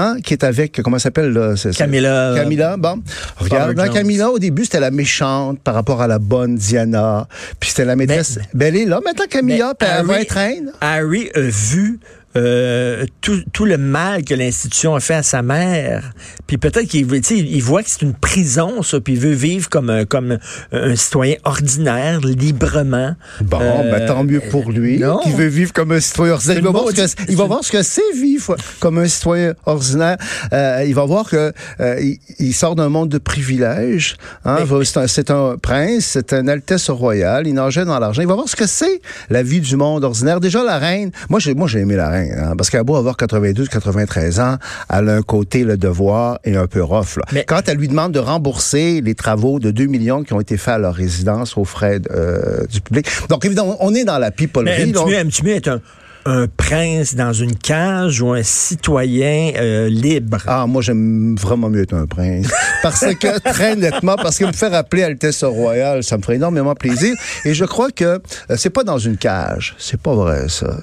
Hein, 0.00 0.18
qui 0.22 0.32
est 0.32 0.44
avec, 0.44 0.80
comment 0.82 0.96
ça 0.98 1.04
s'appelle, 1.04 1.32
là? 1.32 1.56
c'est- 1.56 1.72
c'est- 1.72 1.78
Camilla. 1.78 2.32
Camilla, 2.36 2.76
bon. 2.76 3.02
Regarde. 3.36 3.92
Camilla, 3.92 4.30
au 4.30 4.38
début, 4.38 4.64
c'était 4.64 4.78
la 4.78 4.92
méchante 4.92 5.58
par 5.58 5.74
rapport 5.74 6.00
à 6.00 6.06
la 6.06 6.20
bonne 6.20 6.54
Diana. 6.54 7.26
Puis 7.58 7.70
c'était 7.70 7.84
la 7.84 7.96
maîtresse. 7.96 8.38
Ben, 8.54 8.74
est 8.76 8.84
là. 8.84 9.00
Maintenant, 9.04 9.24
Camilla, 9.28 9.74
puis 9.76 9.88
elle 9.92 10.06
va 10.06 10.20
être 10.20 10.30
reine. 10.32 10.70
Harry 10.80 11.30
a 11.34 11.40
vu 11.40 11.98
euh, 12.36 13.04
tout, 13.20 13.42
tout 13.52 13.64
le 13.64 13.78
mal 13.78 14.24
que 14.24 14.34
l'institution 14.34 14.94
a 14.94 15.00
fait 15.00 15.14
à 15.14 15.22
sa 15.22 15.42
mère. 15.42 16.12
Puis 16.46 16.58
peut-être 16.58 16.86
qu'il 16.86 17.06
il 17.12 17.62
voit 17.62 17.82
que 17.82 17.90
c'est 17.90 18.02
une 18.02 18.14
prison, 18.14 18.82
ça, 18.82 19.00
puis 19.00 19.14
il 19.14 19.18
veut 19.20 19.32
vivre 19.32 19.68
comme, 19.68 19.90
un- 19.90 20.04
comme 20.04 20.38
un 20.72 20.96
citoyen 20.96 21.36
ordinaire, 21.44 22.20
librement. 22.20 23.14
Bon, 23.40 23.58
Euh, 23.60 23.90
ben, 23.90 24.06
tant 24.06 24.24
mieux 24.24 24.40
pour 24.40 24.70
lui, 24.70 24.98
non. 24.98 25.18
qui 25.22 25.32
veut 25.32 25.46
vivre 25.46 25.72
comme 25.72 25.92
un 25.92 26.00
citoyen 26.00 26.34
ordinaire. 26.34 26.58
Il 26.58 26.64
va, 26.64 26.70
voir 26.70 26.88
ce 26.88 26.94
que, 27.16 27.22
il 27.30 27.36
va 27.36 27.44
voir 27.44 27.64
ce 27.64 27.72
que 27.72 27.82
c'est 27.82 28.12
vivre 28.14 28.56
comme 28.80 28.98
un 28.98 29.08
citoyen 29.08 29.54
ordinaire. 29.66 30.16
Euh, 30.52 30.84
il 30.86 30.94
va 30.94 31.04
voir 31.04 31.28
que 31.28 31.52
euh, 31.80 32.00
il, 32.00 32.18
il 32.38 32.52
sort 32.54 32.76
d'un 32.76 32.88
monde 32.88 33.08
de 33.08 33.18
privilèges. 33.18 34.16
Hein, 34.44 34.58
c'est, 35.06 35.30
un, 35.30 35.56
prince, 35.60 36.04
c'est 36.04 36.32
un 36.32 36.46
altesse 36.48 36.90
royale. 36.90 37.46
Il 37.46 37.54
nageait 37.54 37.84
dans 37.84 37.98
l'argent. 37.98 38.22
Il 38.22 38.28
va 38.28 38.34
voir 38.34 38.48
ce 38.48 38.56
que 38.56 38.66
c'est 38.66 39.00
la 39.30 39.42
vie 39.42 39.60
du 39.60 39.76
monde 39.76 40.04
ordinaire. 40.04 40.40
Déjà, 40.40 40.62
la 40.62 40.78
reine, 40.78 41.10
moi, 41.28 41.40
j'ai, 41.40 41.54
moi, 41.54 41.66
j'ai 41.68 41.80
aimé 41.80 41.96
la 41.96 42.08
reine, 42.10 42.17
hein, 42.18 42.54
parce 42.56 42.70
qu'elle 42.70 42.80
a 42.80 42.84
beau 42.84 42.96
avoir 42.96 43.16
92, 43.16 43.68
93 43.68 44.40
ans, 44.40 44.56
elle 44.92 45.08
a 45.08 45.14
un 45.16 45.22
côté, 45.22 45.64
le 45.64 45.76
devoir, 45.76 46.38
et 46.44 46.56
un 46.56 46.66
peu 46.66 46.82
rough. 46.82 47.16
Là. 47.16 47.22
Mais- 47.32 47.44
Quand 47.44 47.68
elle 47.68 47.78
lui 47.78 47.88
demande 47.88 48.12
de 48.12 48.18
rembourser 48.18 49.00
les 49.00 49.14
travaux 49.14 49.58
de 49.58 49.70
2 49.70 49.86
millions 49.86 50.22
qui 50.22 50.32
ont 50.32 50.40
été 50.40 50.56
faits 50.56 50.74
à 50.74 50.78
leur 50.78 50.94
résidence 50.94 51.56
aux 51.56 51.64
frais 51.64 52.00
euh, 52.10 52.66
du 52.66 52.80
public. 52.80 53.06
Donc, 53.28 53.44
évidemment, 53.44 53.76
on 53.80 53.94
est 53.94 54.04
dans 54.04 54.18
la 54.18 54.28
Mais 54.28 54.34
pipolerie. 54.36 54.92
là. 54.92 55.04
mieux, 55.06 55.14
aimes-tu 55.14 55.44
mieux 55.44 55.54
être 55.56 55.68
un, 55.68 55.80
un 56.24 56.46
prince 56.46 57.14
dans 57.14 57.32
une 57.32 57.56
cage 57.56 58.20
ou 58.20 58.32
un 58.32 58.42
citoyen 58.42 59.52
euh, 59.56 59.88
libre? 59.88 60.38
Ah, 60.46 60.66
moi, 60.66 60.82
j'aime 60.82 61.36
vraiment 61.36 61.70
mieux 61.70 61.82
être 61.82 61.94
un 61.94 62.06
prince. 62.06 62.48
Parce 62.82 63.04
que, 63.14 63.38
très 63.50 63.76
nettement, 63.76 64.16
parce 64.16 64.38
que 64.38 64.44
me 64.44 64.52
faire 64.52 64.74
appeler 64.74 65.02
Altesse 65.02 65.44
Royale, 65.44 66.02
ça 66.04 66.16
me 66.16 66.22
ferait 66.22 66.36
énormément 66.36 66.74
plaisir. 66.74 67.14
Et 67.44 67.54
je 67.54 67.64
crois 67.64 67.90
que 67.90 68.04
euh, 68.04 68.20
c'est 68.56 68.70
pas 68.70 68.84
dans 68.84 68.98
une 68.98 69.16
cage. 69.16 69.74
C'est 69.78 70.00
pas 70.00 70.14
vrai, 70.14 70.48
ça. 70.48 70.78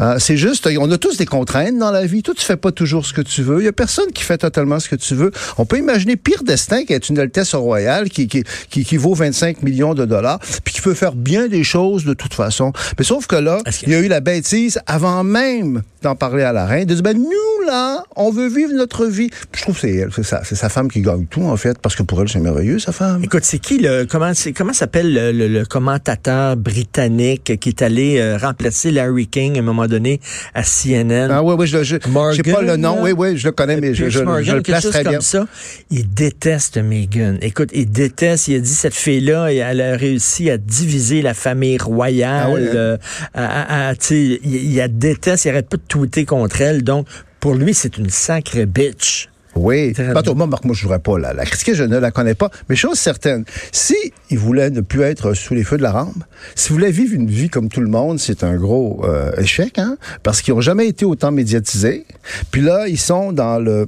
Euh, 0.00 0.16
c'est 0.18 0.36
juste, 0.36 0.68
on 0.78 0.90
a 0.90 0.98
tous 0.98 1.16
des 1.16 1.26
contraintes 1.26 1.78
dans 1.78 1.90
la 1.90 2.06
vie. 2.06 2.22
Toi, 2.22 2.34
tu 2.36 2.44
fais 2.44 2.56
pas 2.56 2.72
toujours 2.72 3.06
ce 3.06 3.12
que 3.12 3.22
tu 3.22 3.42
veux. 3.42 3.60
Il 3.60 3.64
y 3.64 3.68
a 3.68 3.72
personne 3.72 4.10
qui 4.12 4.22
fait 4.22 4.38
totalement 4.38 4.80
ce 4.80 4.88
que 4.88 4.96
tu 4.96 5.14
veux. 5.14 5.30
On 5.58 5.66
peut 5.66 5.78
imaginer 5.78 6.16
pire 6.16 6.42
destin 6.42 6.84
qu'être 6.84 7.08
une 7.08 7.18
Altesse 7.18 7.54
Royale 7.54 8.08
qui, 8.08 8.28
qui, 8.28 8.44
qui, 8.68 8.84
qui 8.84 8.96
vaut 8.96 9.14
25 9.14 9.62
millions 9.62 9.94
de 9.94 10.04
dollars, 10.04 10.38
puis 10.64 10.74
qui 10.74 10.80
peut 10.80 10.94
faire 10.94 11.14
bien 11.14 11.48
des 11.48 11.64
choses 11.64 12.04
de 12.04 12.14
toute 12.14 12.34
façon. 12.34 12.72
Mais 12.98 13.04
sauf 13.04 13.26
que 13.26 13.36
là, 13.36 13.58
il 13.82 13.90
y 13.90 13.94
a 13.94 13.98
eu 13.98 14.08
la 14.08 14.20
bêtise 14.20 14.79
avant 14.86 15.24
même 15.24 15.82
d'en 16.02 16.14
parler 16.14 16.42
à 16.42 16.52
la 16.52 16.66
reine, 16.66 16.86
de 16.86 16.94
dire, 16.94 17.02
ben, 17.02 17.16
nous, 17.16 17.59
là, 17.70 18.04
on 18.16 18.30
veut 18.30 18.48
vivre 18.48 18.72
notre 18.74 19.06
vie. 19.06 19.30
Je 19.54 19.62
trouve 19.62 19.74
que 19.74 19.82
c'est 19.82 19.94
elle, 19.94 20.10
c'est 20.14 20.24
ça, 20.24 20.42
c'est 20.44 20.54
sa 20.54 20.68
femme 20.68 20.90
qui 20.90 21.00
gagne 21.00 21.26
tout 21.26 21.42
en 21.42 21.56
fait, 21.56 21.78
parce 21.78 21.94
que 21.94 22.02
pour 22.02 22.20
elle 22.20 22.28
c'est 22.28 22.40
merveilleux 22.40 22.78
sa 22.78 22.92
femme. 22.92 23.22
Écoute, 23.22 23.44
c'est 23.44 23.58
qui 23.58 23.78
le 23.78 24.04
comment 24.04 24.32
c'est 24.34 24.52
comment 24.52 24.72
s'appelle 24.72 25.12
le, 25.12 25.48
le, 25.48 25.64
commentateur 25.64 26.56
britannique 26.56 27.58
qui 27.60 27.68
est 27.68 27.82
allé 27.82 28.18
euh, 28.18 28.36
remplacer 28.36 28.90
Larry 28.90 29.28
King 29.28 29.56
à 29.56 29.60
un 29.60 29.62
moment 29.62 29.86
donné 29.86 30.20
à 30.54 30.62
CNN 30.62 31.28
Ah 31.30 31.42
oui 31.42 31.54
oui, 31.58 31.66
je 31.66 31.82
je 31.82 31.96
sais 31.96 32.52
pas 32.52 32.62
le 32.62 32.76
nom. 32.76 32.98
Oui 33.02 33.12
oui, 33.12 33.36
je 33.36 33.48
le 33.48 33.52
connais 33.52 33.80
mais 33.80 33.94
je, 33.94 34.08
je, 34.08 34.18
je, 34.42 34.52
le 34.52 34.62
place 34.62 34.88
très 34.88 35.04
bien. 35.04 35.20
Ça. 35.20 35.46
Il 35.90 36.12
déteste 36.12 36.78
Meghan. 36.78 37.36
Écoute, 37.40 37.70
il 37.72 37.90
déteste, 37.90 38.48
il 38.48 38.56
a 38.56 38.60
dit 38.60 38.74
cette 38.74 38.94
fille 38.94 39.20
là, 39.20 39.52
elle 39.52 39.80
a 39.80 39.96
réussi 39.96 40.50
à 40.50 40.58
diviser 40.58 41.22
la 41.22 41.34
famille 41.34 41.78
royale. 41.78 42.46
Ah 42.46 42.50
oui, 42.50 42.60
hein? 42.62 42.74
euh, 42.74 42.96
à, 43.34 43.90
à, 43.90 43.92
il, 44.10 44.40
il, 44.44 44.80
a 44.80 44.88
déteste, 44.88 45.44
il 45.44 45.50
arrête 45.50 45.68
pas 45.68 45.76
de 45.76 45.82
tweeter 45.86 46.24
contre 46.24 46.60
elle. 46.60 46.82
Donc 46.82 47.06
pour 47.40 47.54
lui, 47.54 47.74
c'est 47.74 47.96
une 47.96 48.10
sacrée 48.10 48.66
bitch. 48.66 49.28
Oui. 49.56 49.92
Pas 49.92 50.22
moi, 50.34 50.46
Marc, 50.46 50.64
moi, 50.64 50.74
je 50.74 50.80
ne 50.80 50.84
voudrais 50.84 51.00
pas 51.00 51.18
la, 51.18 51.32
la 51.32 51.44
critiquer, 51.44 51.74
je 51.74 51.84
ne 51.84 51.98
la 51.98 52.10
connais 52.10 52.34
pas. 52.34 52.50
Mais 52.68 52.76
chose 52.76 52.98
certaine, 52.98 53.44
si 53.72 53.96
il 54.30 54.38
voulait 54.38 54.70
ne 54.70 54.80
plus 54.80 55.02
être 55.02 55.34
sous 55.34 55.54
les 55.54 55.64
feux 55.64 55.76
de 55.76 55.82
la 55.82 55.92
rampe, 55.92 56.22
s'il 56.54 56.72
voulait 56.72 56.90
vivre 56.90 57.14
une 57.14 57.28
vie 57.28 57.48
comme 57.48 57.68
tout 57.68 57.80
le 57.80 57.88
monde, 57.88 58.20
c'est 58.20 58.44
un 58.44 58.56
gros 58.56 59.04
euh, 59.04 59.32
échec, 59.38 59.78
hein, 59.78 59.96
parce 60.22 60.40
qu'ils 60.40 60.54
n'ont 60.54 60.60
jamais 60.60 60.86
été 60.86 61.04
autant 61.04 61.32
médiatisés. 61.32 62.06
Puis 62.50 62.60
là, 62.60 62.86
ils 62.86 62.98
sont 62.98 63.32
dans 63.32 63.58
le, 63.58 63.86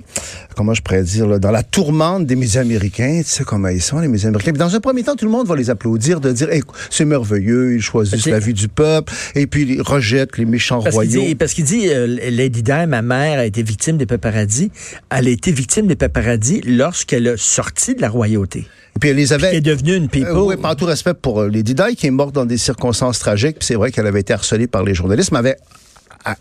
comment 0.57 0.75
je 0.75 0.83
pourrais 0.83 1.05
dire, 1.05 1.27
là, 1.29 1.39
dans 1.39 1.51
la 1.51 1.63
tourmente 1.63 2.27
des 2.27 2.37
médias 2.37 2.63
américains. 2.63 3.21
Tu 3.25 3.31
sais 3.31 3.45
comment 3.45 3.69
ils 3.69 3.81
sont, 3.81 4.01
les 4.01 4.09
médias 4.09 4.29
américains? 4.29 4.53
Puis 4.53 4.59
dans 4.59 4.75
un 4.75 4.81
premier 4.81 5.05
temps, 5.05 5.15
tout 5.15 5.27
le 5.27 5.31
monde 5.31 5.47
va 5.47 5.55
les 5.55 5.71
applaudir, 5.71 6.21
de 6.21 6.33
dire, 6.33 6.51
hey, 6.51 6.63
c'est 6.91 7.05
merveilleux, 7.05 7.77
ils 7.77 7.83
choisissent 7.83 8.27
la 8.27 8.41
vie 8.41 8.55
du 8.55 8.69
peuple, 8.69 9.13
et 9.35 9.47
puis 9.47 9.63
ils 9.63 9.83
rejettent 9.83 10.39
les 10.39 10.45
méchants 10.45 10.83
parce 10.83 10.95
royaux. 10.95 11.23
Dit, 11.23 11.35
parce 11.37 11.55
qu'il 11.55 11.65
dit, 11.65 11.89
euh, 11.89 12.07
Lady 12.31 12.63
Di, 12.63 12.87
ma 12.89 13.03
mère, 13.03 13.39
a 13.39 13.45
été 13.45 13.63
victime 13.63 13.97
des 13.97 14.07
paparazzis. 14.07 14.71
Elle 15.11 15.29
a 15.29 15.31
été 15.31 15.52
victime 15.53 15.87
des 15.87 15.97
paparazzis 15.97 16.63
lorsqu'elle 16.63 17.29
a 17.29 17.37
sorti 17.37 17.95
de 17.95 18.01
la 18.01 18.09
royauté. 18.09 18.67
Et 18.97 18.99
puis 18.99 19.11
elle 19.11 19.17
les 19.17 19.33
avait. 19.33 19.49
Puis 19.49 19.57
elle 19.57 19.69
est 19.69 19.71
devenue 19.71 19.97
une 19.97 20.09
people. 20.09 20.31
Euh, 20.31 20.43
oui, 20.43 20.57
par 20.57 20.77
tout 20.77 20.85
respect 20.85 21.15
pour 21.15 21.41
euh, 21.41 21.49
Lady 21.49 21.75
Di, 21.75 21.97
qui 21.97 22.07
est 22.07 22.11
morte 22.11 22.35
dans 22.35 22.47
des 22.47 22.59
circonstances 22.59 23.19
tragiques. 23.19 23.59
Puis 23.59 23.67
c'est 23.67 23.75
vrai 23.75 23.91
qu'elle 23.91 24.07
avait 24.07 24.21
été 24.21 24.33
harcelée 24.33 24.67
par 24.67 24.83
les 24.85 24.95
journalistes, 24.95 25.33
mais 25.33 25.39
avait 25.39 25.57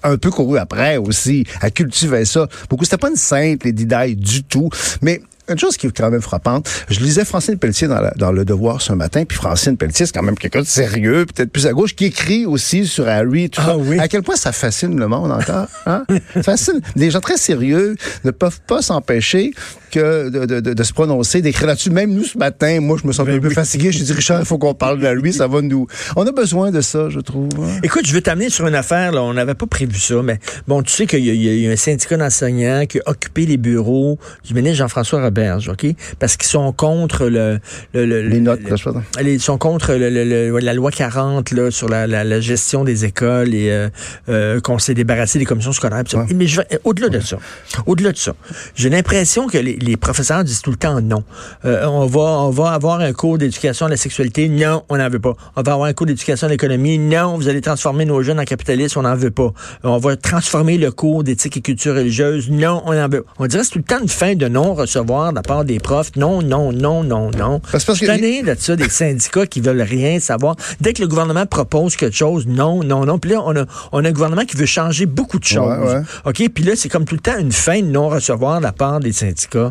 un 0.04 0.18
peu 0.18 0.30
couru 0.30 0.58
après 0.58 0.98
aussi. 0.98 1.46
Elle 1.62 1.72
cultivait 1.72 2.26
ça. 2.26 2.48
Beaucoup. 2.70 2.84
C'était 2.84 2.98
pas 2.98 3.10
une 3.10 3.16
sainte, 3.16 3.64
Lady 3.64 3.86
Di, 3.86 4.16
du 4.16 4.44
tout. 4.44 4.70
Mais 5.02 5.22
une 5.52 5.60
chose 5.60 5.78
qui 5.78 5.88
est 5.88 5.98
quand 5.98 6.10
même 6.10 6.22
frappante, 6.22 6.70
je 6.90 7.00
lisais 7.00 7.26
Francine 7.26 7.58
Pelletier 7.58 7.88
dans, 7.88 8.02
dans 8.16 8.32
Le 8.32 8.46
Devoir 8.46 8.82
ce 8.82 8.94
matin, 8.94 9.26
puis 9.26 9.38
Francine 9.38 9.78
Pelletier, 9.78 10.06
c'est 10.06 10.14
quand 10.14 10.24
même 10.24 10.38
quelqu'un 10.38 10.62
de 10.62 10.66
sérieux, 10.66 11.26
peut-être 11.26 11.52
plus 11.52 11.68
à 11.68 11.74
gauche, 11.74 11.96
qui 11.96 12.06
écrit 12.06 12.46
aussi 12.46 12.86
sur 12.86 13.08
Harry. 13.08 13.50
Tout 13.50 13.62
ah, 13.66 13.78
oui. 13.78 14.00
À 14.00 14.08
quel 14.08 14.24
point 14.24 14.36
ça 14.36 14.52
fascine 14.52 15.00
le 15.00 15.08
monde 15.08 15.32
encore? 15.32 15.68
Hein? 15.86 16.06
fascine. 16.44 16.82
Des 16.96 17.12
gens 17.12 17.22
très 17.22 17.38
sérieux 17.38 17.96
ne 18.24 18.32
peuvent 18.32 18.62
pas 18.68 18.82
s'empêcher 18.82 19.52
que 19.92 20.30
de, 20.30 20.46
de, 20.46 20.74
de, 20.74 20.84
se 20.84 20.94
prononcer, 20.94 21.42
d'écrire 21.42 21.68
là-dessus. 21.68 21.92
Même 21.92 22.14
nous, 22.14 22.24
ce 22.24 22.38
matin, 22.38 22.80
moi, 22.82 22.98
je 23.02 23.08
me 23.08 23.14
sens 23.14 23.26
ben 23.26 23.36
un 23.36 23.40
peu 23.40 23.50
fatigué. 23.50 23.92
J'ai 23.92 24.04
dit, 24.04 24.14
Richard, 24.14 24.40
il 24.40 24.46
faut 24.46 24.58
qu'on 24.58 24.74
parle 24.74 25.00
de 25.00 25.08
lui, 25.10 25.34
ça 25.34 25.48
va 25.48 25.62
nous... 25.62 25.88
On 26.16 26.26
a 26.26 26.32
besoin 26.32 26.72
de 26.72 26.82
ça, 26.82 27.10
je 27.10 27.20
trouve. 27.20 27.50
Hein. 27.60 27.80
Écoute, 27.84 28.08
je 28.08 28.14
veux 28.14 28.22
t'amener 28.22 28.50
sur 28.50 28.66
une 28.68 28.76
affaire, 28.76 29.12
là, 29.12 29.22
on 29.22 29.34
n'avait 29.34 29.54
pas 29.54 29.68
prévu 29.68 30.00
ça, 30.00 30.22
mais 30.24 30.40
bon, 30.68 30.82
tu 30.82 30.92
sais 30.92 31.06
qu'il 31.06 31.26
y, 31.26 31.62
y, 31.62 31.68
a 31.68 31.72
un 31.72 31.76
syndicat 31.76 32.18
d'enseignants 32.18 32.86
qui 32.88 33.00
a 33.00 33.10
occupé 33.10 33.46
les 33.46 33.58
bureaux 33.58 34.18
du 34.44 34.54
ministre 34.54 34.78
Jean-François 34.78 35.22
Roberge, 35.22 35.70
OK? 35.70 35.86
Parce 36.20 36.38
qu'ils 36.38 36.50
sont 36.50 36.72
contre 36.72 37.28
le... 37.28 37.60
le, 37.94 38.06
le 38.06 38.22
les 38.22 38.40
notes, 38.40 38.62
le, 38.64 38.70
là, 38.70 39.22
Ils 39.22 39.42
sont 39.42 39.58
contre 39.58 39.94
la 39.94 40.74
loi 40.74 40.92
40 40.92 41.52
là, 41.52 41.72
sur 41.72 41.90
la, 41.90 42.08
la, 42.08 42.24
la, 42.24 42.40
gestion 42.40 42.84
des 42.84 43.06
écoles 43.06 43.54
et 43.54 43.72
euh, 43.72 43.90
euh, 44.30 44.60
qu'on 44.62 44.80
s'est 44.80 44.94
débarrassé 44.94 45.40
des 45.40 45.46
commissions 45.46 45.74
scolaires. 45.74 46.04
Ouais. 46.14 46.26
Mais 46.34 46.46
au-delà 46.84 47.10
de 47.10 47.20
ça, 47.20 47.38
au-delà 47.86 48.12
de 48.12 48.18
ça, 48.18 48.34
j'ai 48.76 48.90
l'impression 48.90 49.48
que 49.48 49.58
les, 49.58 49.78
les 49.86 49.98
professeurs 49.98 50.44
disent 50.44 50.62
tout 50.62 50.72
le 50.72 50.78
temps 50.78 51.02
non. 51.02 51.24
Euh, 51.66 51.86
on 51.86 52.06
va 52.06 52.20
on 52.20 52.50
va 52.50 52.72
avoir 52.72 53.00
un 53.00 53.14
cours 53.14 53.38
d'éducation 53.38 53.86
à 53.86 53.90
la 53.90 53.98
sexualité, 53.98 54.50
non, 54.50 54.84
on 54.90 54.98
n'en 54.98 55.10
veut 55.10 55.20
pas. 55.20 55.36
On 55.56 55.62
va 55.62 55.74
avoir 55.74 55.88
un 55.88 55.94
cours 55.94 56.08
d'éducation 56.08 56.48
à 56.48 56.50
l'économie, 56.50 56.98
non, 56.98 57.38
vous 57.38 57.48
allez 57.48 57.62
transformer 57.62 58.06
nos 58.06 58.22
jeunes 58.22 58.40
en 58.40 58.46
capitalistes, 58.46 58.98
on 58.98 59.04
n'en 59.04 59.16
veut 59.16 59.32
pas. 59.32 59.52
On 59.84 59.98
va 59.98 60.16
transformer 60.16 60.78
le 60.78 60.92
cours 60.92 61.24
d'éthique 61.24 61.58
et 61.58 61.62
culture 61.62 61.96
religieuse, 61.96 62.50
non, 62.50 62.82
on 62.86 62.94
n'en 62.94 63.10
veut. 63.10 63.26
On 63.40 63.48
dirait 63.48 63.62
que 63.62 63.68
c'est 63.68 63.74
tout 63.74 63.80
le 63.80 63.84
temps 63.84 64.02
une 64.02 64.10
fin 64.10 64.36
de 64.36 64.48
non 64.48 64.74
recevoir 64.74 65.32
de 65.32 65.36
la 65.36 65.42
part 65.42 65.66
des 65.66 65.80
profs, 65.80 66.16
non, 66.16 66.42
non, 66.42 66.72
non, 66.72 67.04
non, 67.04 67.32
non. 67.32 67.60
Parce, 67.72 67.86
parce 67.86 68.00
Je 68.00 68.06
suis 68.06 68.44
de 68.44 68.56
ça 68.58 68.76
des 68.76 68.90
syndicats 68.90 69.46
qui 69.46 69.62
veulent 69.62 69.82
rien 69.82 70.20
savoir. 70.20 70.56
Dès 70.80 70.94
que 70.94 71.02
le 71.02 71.08
gouvernement 71.08 71.46
propose 71.46 71.96
quelque 71.96 72.16
chose, 72.16 72.48
non, 72.48 72.84
non, 72.84 73.06
non. 73.06 73.20
Puis 73.20 73.32
là, 73.32 73.42
on 73.46 73.56
a, 73.56 73.66
on 73.92 74.04
a 74.04 74.08
un 74.08 74.12
gouvernement 74.12 74.46
qui 74.46 74.58
veut 74.58 74.66
changer 74.66 75.06
beaucoup 75.06 75.40
de 75.40 75.46
choses. 75.46 75.80
Ouais, 75.80 75.94
ouais. 75.94 76.02
OK? 76.26 76.50
Puis 76.54 76.64
là, 76.64 76.74
c'est 76.76 76.90
comme 76.90 77.06
tout 77.06 77.16
le 77.16 77.22
temps 77.22 77.38
une 77.38 77.52
fin 77.52 77.82
de 77.82 77.88
non-recevoir 77.88 78.60
de 78.60 78.64
la 78.64 78.72
part 78.72 79.00
des 79.00 79.14
syndicats. 79.14 79.71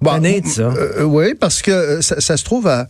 Bon, 0.00 0.22
euh, 0.22 1.02
oui, 1.02 1.34
parce 1.34 1.60
que 1.60 2.00
ça, 2.02 2.20
ça 2.20 2.36
se 2.36 2.44
trouve 2.44 2.68
à, 2.68 2.86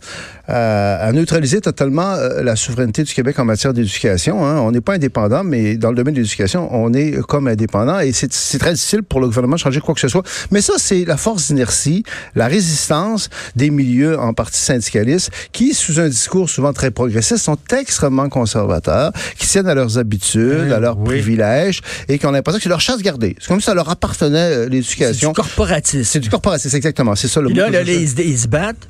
à, 0.47 1.07
à, 1.07 1.11
neutraliser 1.11 1.59
totalement 1.59 2.13
euh, 2.13 2.43
la 2.43 2.55
souveraineté 2.55 3.01
du 3.01 3.11
Québec 3.11 3.39
en 3.39 3.45
matière 3.45 3.73
d'éducation. 3.73 4.45
Hein. 4.45 4.59
On 4.59 4.71
n'est 4.71 4.81
pas 4.81 4.93
indépendant, 4.93 5.43
mais 5.43 5.75
dans 5.75 5.89
le 5.89 5.95
domaine 5.95 6.13
de 6.13 6.19
l'éducation, 6.19 6.69
on 6.71 6.93
est 6.93 7.19
comme 7.21 7.47
indépendant 7.47 7.99
et 7.99 8.11
c'est 8.11 8.59
très 8.59 8.73
difficile 8.73 9.01
pour 9.01 9.21
le 9.21 9.27
gouvernement 9.27 9.55
de 9.55 9.59
changer 9.59 9.79
quoi 9.79 9.95
que 9.95 10.01
ce 10.01 10.07
soit. 10.07 10.21
Mais 10.51 10.61
ça, 10.61 10.73
c'est 10.77 11.03
la 11.03 11.17
force 11.17 11.47
d'inertie, 11.47 12.03
la 12.35 12.47
résistance 12.47 13.29
des 13.55 13.71
milieux 13.71 14.19
en 14.19 14.33
partie 14.33 14.61
syndicalistes 14.61 15.31
qui, 15.51 15.73
sous 15.73 15.99
un 15.99 16.09
discours 16.09 16.47
souvent 16.47 16.73
très 16.73 16.91
progressiste, 16.91 17.43
sont 17.43 17.57
extrêmement 17.75 18.29
conservateurs, 18.29 19.11
qui 19.35 19.47
tiennent 19.47 19.67
à 19.67 19.73
leurs 19.73 19.97
habitudes, 19.97 20.65
oui, 20.65 20.73
à 20.73 20.79
leurs 20.79 20.99
oui. 20.99 21.07
privilèges 21.07 21.81
et 22.07 22.19
qui 22.19 22.27
ont 22.27 22.31
l'impression 22.31 22.59
que 22.59 22.63
c'est 22.63 22.69
leur 22.69 22.81
chasse 22.81 23.01
gardée. 23.01 23.35
C'est 23.39 23.47
comme 23.47 23.61
si 23.61 23.65
ça 23.65 23.73
leur 23.73 23.89
appartenait 23.89 24.69
l'éducation. 24.69 25.29
C'est 25.33 25.41
du 25.41 25.47
corporatisme. 25.47 26.03
C'est 26.03 26.19
du 26.19 26.29
corporatisme, 26.29 26.75
exactement. 26.75 26.98
C'est 27.15 27.27
ça 27.27 27.41
le 27.41 27.47
Puis 27.47 27.55
là, 27.55 27.69
là, 27.69 27.83
là 27.83 27.91
ils, 27.91 28.19
ils, 28.19 28.39
se 28.39 28.47
battent 28.47 28.87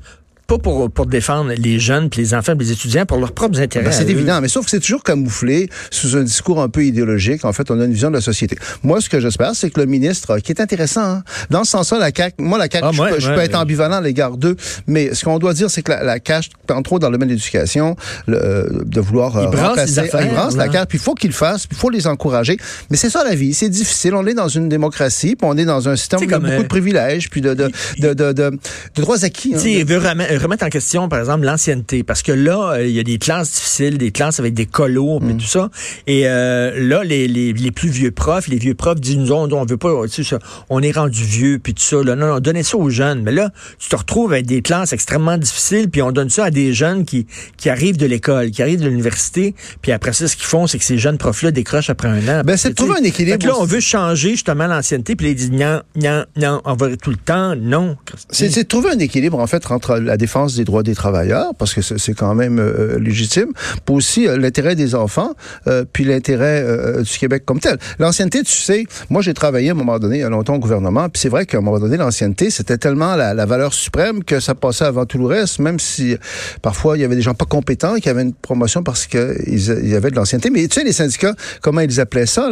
pas 0.50 0.58
pour, 0.58 0.90
pour 0.90 1.06
défendre 1.06 1.52
les 1.56 1.80
jeunes, 1.80 2.10
puis 2.10 2.22
les 2.22 2.34
enfants, 2.34 2.56
puis 2.58 2.66
les 2.66 2.74
étudiants, 2.74 3.06
pour 3.06 3.18
leurs 3.18 3.34
propres 3.34 3.60
intérêts. 3.62 3.86
Ben, 3.86 3.92
c'est 3.92 4.10
évident, 4.10 4.42
mais 4.42 4.48
sauf 4.48 4.66
que 4.66 4.72
c'est 4.72 4.80
toujours 4.80 5.04
camouflé 5.04 5.70
sous 5.92 6.18
un 6.18 6.24
discours 6.24 6.60
un 6.60 6.70
peu 6.70 6.84
idéologique. 6.84 7.46
En 7.46 7.54
fait, 7.54 7.70
on 7.70 7.80
a 7.80 7.86
une 7.86 7.94
vision 7.94 8.10
de 8.10 8.16
la 8.16 8.22
société. 8.22 8.58
Moi, 8.82 9.00
ce 9.00 9.10
que 9.10 9.20
j'espère, 9.20 9.52
c'est 9.54 9.70
que 9.70 9.80
le 9.80 9.86
ministre, 9.86 10.40
qui 10.40 10.52
est 10.52 10.60
intéressant, 10.60 11.04
hein, 11.04 11.24
dans 11.52 11.64
ce 11.64 11.72
sens-là, 11.72 12.00
la 12.00 12.12
CAQ, 12.16 12.44
moi, 12.44 12.58
la 12.58 12.68
CAQ, 12.70 12.88
ah, 12.88 12.92
je, 12.92 13.02
ouais, 13.02 13.20
je 13.20 13.30
ouais, 13.30 13.36
peux 13.36 13.42
être 13.42 13.56
ambivalent 13.56 13.98
à 13.98 14.02
l'égard 14.02 14.38
d'eux, 14.38 14.56
mais 14.88 15.14
ce 15.14 15.24
qu'on 15.24 15.38
doit 15.38 15.54
dire, 15.54 15.70
c'est 15.70 15.84
que 15.84 15.92
la, 15.92 16.04
la 16.04 16.18
CAQ, 16.26 16.50
entre 16.72 16.94
autres 16.94 17.02
dans 17.02 17.10
le 17.10 17.18
domaine 17.18 17.30
de 17.30 17.36
l'éducation, 17.36 17.96
de 18.28 19.00
vouloir 19.00 19.34
il 19.40 19.56
remplacer, 19.56 20.00
affaires, 20.00 20.50
la 20.56 20.72
CAQ, 20.72 20.88
puis 20.88 20.98
il 20.98 21.02
faut 21.02 21.14
qu'ils 21.14 21.30
le 21.30 21.36
fassent, 21.36 21.68
puis 21.68 21.78
il 21.78 21.80
faut 21.80 21.92
les 21.92 22.08
encourager. 22.08 22.58
Mais 22.90 22.98
c'est 22.98 23.12
ça 23.12 23.24
la 23.24 23.36
vie, 23.36 23.54
c'est 23.54 23.70
difficile. 23.70 24.16
On 24.16 24.26
est 24.26 24.34
dans 24.34 24.48
une 24.48 24.68
démocratie, 24.68 25.36
puis 25.36 25.48
on 25.48 25.58
est 25.58 25.66
dans 25.66 25.90
un 25.90 25.96
système 25.96 26.22
où 26.22 26.24
il 26.24 26.32
y 26.32 26.34
a 26.34 26.40
beaucoup 26.40 26.54
euh, 26.54 26.64
de 26.64 26.68
privilèges, 26.68 27.30
puis 27.30 27.42
de, 27.42 27.54
de, 27.54 27.70
de, 28.00 28.14
de, 28.14 28.32
de, 28.32 28.50
de 28.50 29.02
droits 29.02 29.24
acquis. 29.24 29.54
Hein, 29.56 29.62
il 29.64 29.86
veut 29.86 30.00
remettre 30.40 30.66
en 30.66 30.70
question, 30.70 31.10
par 31.10 31.20
exemple, 31.20 31.46
l'ancienneté. 31.46 32.04
Parce 32.04 32.24
que 32.24 32.32
là, 32.32 32.74
euh, 32.74 32.88
il 32.88 32.94
y 32.94 33.00
a 33.00 33.04
des 33.04 33.18
classes 33.18 33.54
difficiles, 33.54 33.98
des 33.98 34.12
classes 34.12 34.40
avec 34.40 34.54
des 34.54 34.66
colos, 34.66 35.20
mm. 35.20 35.30
et 35.30 35.38
tout 35.38 35.46
ça. 35.46 35.70
Et 36.08 36.28
euh, 36.28 36.72
là, 36.80 37.04
les, 37.04 37.28
les, 37.28 37.54
les, 37.54 37.72
plus 37.72 37.90
vieux 37.90 38.12
profs, 38.12 38.48
les 38.48 38.58
vieux 38.58 38.76
profs 38.76 39.00
disent, 39.00 39.18
nous, 39.18 39.32
on, 39.32 39.52
on 39.52 39.66
veut 39.66 39.78
pas, 39.78 40.08
tu 40.08 40.24
sais, 40.24 40.36
on 40.70 40.82
est 40.82 40.92
rendu 40.92 41.24
vieux, 41.24 41.60
puis 41.60 41.74
tout 41.74 41.84
ça. 41.84 42.04
Là. 42.04 42.16
Non, 42.16 42.28
non, 42.28 42.40
donnez 42.40 42.64
ça 42.64 42.78
aux 42.78 42.90
jeunes. 42.90 43.22
Mais 43.24 43.32
là, 43.32 43.52
tu 43.78 43.90
te 43.90 43.96
retrouves 43.96 44.34
avec 44.34 44.46
des 44.46 44.62
classes 44.62 44.94
extrêmement 44.94 45.38
difficiles, 45.38 45.90
puis 45.90 46.02
on 46.02 46.12
donne 46.12 46.30
ça 46.30 46.46
à 46.46 46.52
des 46.52 46.74
jeunes 46.74 47.06
qui, 47.06 47.28
qui 47.58 47.70
arrivent 47.70 47.98
de 47.98 48.06
l'école, 48.06 48.52
qui 48.52 48.62
arrivent 48.62 48.82
de 48.82 48.90
l'université, 48.90 49.56
puis 49.82 49.92
après 49.92 50.14
ça, 50.14 50.28
ce 50.28 50.36
qu'ils 50.36 50.46
font, 50.46 50.68
c'est 50.68 50.78
que 50.78 50.84
ces 50.84 50.98
jeunes 50.98 51.18
profs-là 51.18 51.52
décrochent 51.52 51.90
après 51.90 52.08
un 52.08 52.28
an. 52.28 52.42
Ben, 52.46 52.58
c'est 52.58 52.70
de 52.70 52.76
trouver 52.76 53.00
un 53.00 53.04
équilibre. 53.04 53.46
là, 53.46 53.54
on 53.60 53.66
veut 53.66 53.80
changer 53.80 54.32
justement 54.32 54.68
l'ancienneté, 54.68 55.16
puis 55.16 55.30
ils 55.30 55.36
disent, 55.36 55.52
non, 55.52 55.82
non, 55.96 56.26
non, 56.38 56.62
on 56.66 56.74
va 56.76 56.96
tout 56.98 57.12
le 57.12 57.18
temps, 57.18 57.56
non. 57.56 57.98
C'est 58.30 58.56
de 58.56 58.62
trouver 58.64 58.92
un 58.92 59.00
équilibre, 59.00 59.40
en 59.40 59.48
fait, 59.48 59.70
entre 59.72 59.98
la 59.98 60.18
défense 60.18 60.29
des 60.56 60.64
droits 60.64 60.84
des 60.84 60.96
travailleurs, 60.96 61.54
parce 61.58 61.74
que 61.74 61.82
c'est 61.82 62.14
quand 62.14 62.36
même 62.36 62.60
euh, 62.60 63.00
légitime, 63.00 63.50
pour 63.86 63.96
aussi 63.96 64.28
euh, 64.28 64.38
l'intérêt 64.38 64.76
des 64.76 64.96
enfants, 64.96 65.34
euh, 65.68 65.84
puis 65.92 66.04
l'intérêt 66.04 66.64
euh, 66.64 67.02
du 67.02 67.18
Québec 67.18 67.44
comme 67.46 67.60
tel. 67.60 67.78
L'ancienneté, 67.98 68.44
tu 68.44 68.52
sais, 68.52 68.86
moi 69.10 69.22
j'ai 69.22 69.34
travaillé 69.34 69.70
à 69.70 69.72
un 69.72 69.76
moment 69.76 70.00
donné, 70.00 70.18
il 70.18 70.22
y 70.22 70.24
a 70.24 70.30
longtemps 70.30 70.56
au 70.56 70.60
gouvernement, 70.60 71.10
puis 71.10 71.20
c'est 71.22 71.30
vrai 71.30 71.46
qu'à 71.46 71.58
un 71.58 71.62
moment 71.62 71.80
donné, 71.80 71.98
l'ancienneté, 71.98 72.50
c'était 72.50 72.78
tellement 72.78 73.16
la, 73.16 73.34
la, 73.34 73.46
valeur 73.46 73.74
suprême 73.74 74.24
que 74.24 74.40
ça 74.40 74.56
passait 74.56 74.86
avant 74.86 75.06
tout 75.06 75.18
le 75.18 75.26
reste, 75.26 75.60
même 75.60 75.80
si 75.80 76.16
parfois 76.62 76.98
il 76.98 77.02
y 77.02 77.04
avait 77.04 77.16
des 77.16 77.22
gens 77.22 77.34
pas 77.34 77.46
compétents 77.46 77.96
qui 77.96 78.10
avaient 78.10 78.22
une 78.22 78.34
promotion 78.34 78.84
parce 78.84 79.08
qu'ils 79.08 79.36
ils 79.48 79.96
avaient 79.96 80.12
de 80.12 80.16
l'ancienneté. 80.16 80.50
Mais 80.50 80.68
tu 80.68 80.80
sais, 80.80 80.86
les 80.86 80.94
syndicats, 80.94 81.34
comment 81.62 81.82
ils 81.82 82.00
appelaient 82.00 82.26
ça, 82.26 82.50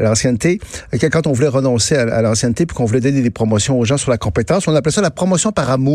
l'ancienneté, 0.00 0.58
quand 1.12 1.26
on 1.26 1.32
voulait 1.32 1.48
renoncer 1.48 1.96
à, 1.96 2.02
à 2.02 2.22
l'ancienneté, 2.22 2.66
puis 2.66 2.76
qu'on 2.76 2.86
voulait 2.86 3.00
donner 3.00 3.20
des 3.20 3.30
promotions 3.30 3.78
aux 3.78 3.84
gens 3.84 3.98
sur 3.98 4.10
la 4.10 4.18
compétence, 4.18 4.66
on 4.68 4.74
appelait 4.74 4.92
ça 4.92 5.02
la 5.02 5.10
promotion 5.10 5.52
par 5.52 5.70
amour. 5.70 5.89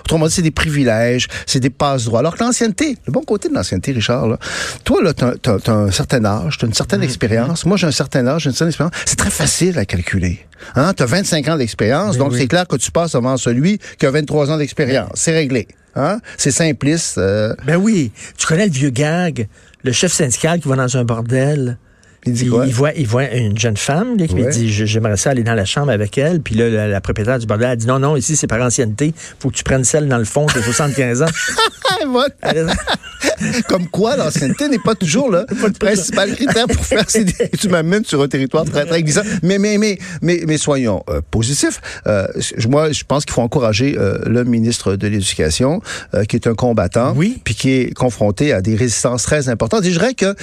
Autrement 0.00 0.26
dit, 0.26 0.34
c'est 0.34 0.42
des 0.42 0.50
privilèges, 0.50 1.28
c'est 1.46 1.60
des 1.60 1.70
passe-droits. 1.70 2.20
Alors 2.20 2.36
que 2.36 2.42
l'ancienneté, 2.42 2.96
le 3.06 3.12
bon 3.12 3.22
côté 3.22 3.48
de 3.48 3.54
l'ancienneté, 3.54 3.92
Richard, 3.92 4.26
là, 4.26 4.38
toi, 4.84 5.02
là, 5.02 5.12
t'as, 5.14 5.34
t'as 5.36 5.72
un 5.72 5.90
certain 5.90 6.24
âge, 6.24 6.58
t'as 6.58 6.66
une 6.66 6.74
certaine 6.74 7.00
mmh. 7.00 7.04
expérience. 7.04 7.66
Moi, 7.66 7.76
j'ai 7.76 7.86
un 7.86 7.92
certain 7.92 8.26
âge, 8.26 8.42
j'ai 8.42 8.50
une 8.50 8.56
certaine 8.56 8.68
expérience. 8.68 8.94
C'est 9.06 9.18
très 9.18 9.30
facile 9.30 9.78
à 9.78 9.84
calculer. 9.84 10.40
Hein? 10.74 10.92
T'as 10.94 11.06
25 11.06 11.48
ans 11.48 11.56
d'expérience, 11.56 12.16
donc 12.18 12.32
oui. 12.32 12.38
c'est 12.40 12.48
clair 12.48 12.66
que 12.66 12.76
tu 12.76 12.90
passes 12.90 13.14
avant 13.14 13.36
celui 13.36 13.78
qui 13.98 14.06
a 14.06 14.10
23 14.10 14.50
ans 14.50 14.56
d'expérience. 14.56 15.12
C'est 15.14 15.32
réglé. 15.32 15.68
Hein? 15.94 16.18
C'est 16.36 16.50
simpliste. 16.50 17.18
Euh... 17.18 17.54
Ben 17.66 17.76
oui. 17.76 18.10
Tu 18.36 18.46
connais 18.46 18.66
le 18.66 18.72
vieux 18.72 18.90
gag, 18.90 19.48
le 19.82 19.92
chef 19.92 20.12
syndical 20.12 20.60
qui 20.60 20.68
va 20.68 20.76
dans 20.76 20.96
un 20.96 21.04
bordel? 21.04 21.78
Il 22.26 22.32
dit 22.32 22.46
quoi? 22.48 22.66
Il 22.66 22.72
voit, 22.74 22.92
il 22.94 23.06
voit 23.06 23.30
une 23.30 23.58
jeune 23.58 23.76
femme 23.76 24.16
là, 24.18 24.26
qui 24.26 24.34
lui 24.34 24.44
Ouais. 24.44 24.50
dit 24.50 24.70
J'aimerais 24.70 25.16
ça 25.16 25.30
aller 25.30 25.42
dans 25.42 25.54
la 25.54 25.64
chambre 25.64 25.90
avec 25.92 26.16
elle. 26.18 26.40
Puis 26.40 26.54
là, 26.54 26.68
la, 26.68 26.88
la 26.88 27.00
propriétaire 27.00 27.38
du 27.38 27.46
bordel 27.46 27.68
a 27.70 27.76
dit 27.76 27.86
Non, 27.86 27.98
non, 27.98 28.16
ici, 28.16 28.36
c'est 28.36 28.46
par 28.46 28.60
ancienneté. 28.62 29.12
faut 29.38 29.50
que 29.50 29.56
tu 29.56 29.64
prennes 29.64 29.84
celle 29.84 30.08
dans 30.08 30.18
le 30.18 30.24
fond, 30.24 30.46
t'as 30.46 30.62
75 30.62 31.22
ans. 31.22 31.26
Comme 33.68 33.88
quoi, 33.88 34.16
l'ancienneté 34.16 34.68
n'est 34.68 34.78
pas 34.78 34.94
toujours 34.94 35.30
le 35.30 35.46
principal 35.80 36.34
critère 36.34 36.66
pour 36.66 36.84
faire 36.84 37.08
ces 37.08 37.24
Tu 37.24 37.68
m'amènes 37.68 38.04
sur 38.04 38.20
un 38.22 38.28
territoire 38.28 38.64
très, 38.64 38.84
très 38.86 39.02
glissant. 39.02 39.22
Mais, 39.42 39.58
mais, 39.58 39.78
mais, 39.78 39.98
mais, 40.22 40.42
mais 40.46 40.58
soyons 40.58 41.02
euh, 41.08 41.20
positifs. 41.30 41.80
Euh, 42.06 42.26
moi, 42.68 42.92
je 42.92 43.04
pense 43.04 43.24
qu'il 43.24 43.32
faut 43.34 43.42
encourager 43.42 43.96
euh, 43.98 44.18
le 44.26 44.44
ministre 44.44 44.96
de 44.96 45.06
l'Éducation, 45.08 45.80
euh, 46.14 46.24
qui 46.24 46.36
est 46.36 46.46
un 46.46 46.54
combattant, 46.54 47.14
Oui. 47.16 47.38
puis 47.44 47.54
qui 47.54 47.70
est 47.72 47.94
confronté 47.94 48.52
à 48.52 48.60
des 48.60 48.76
résistances 48.76 49.22
très 49.22 49.48
importantes. 49.48 49.84
Et 49.84 49.90
je 49.90 49.98
dirais 49.98 50.14
que 50.14 50.34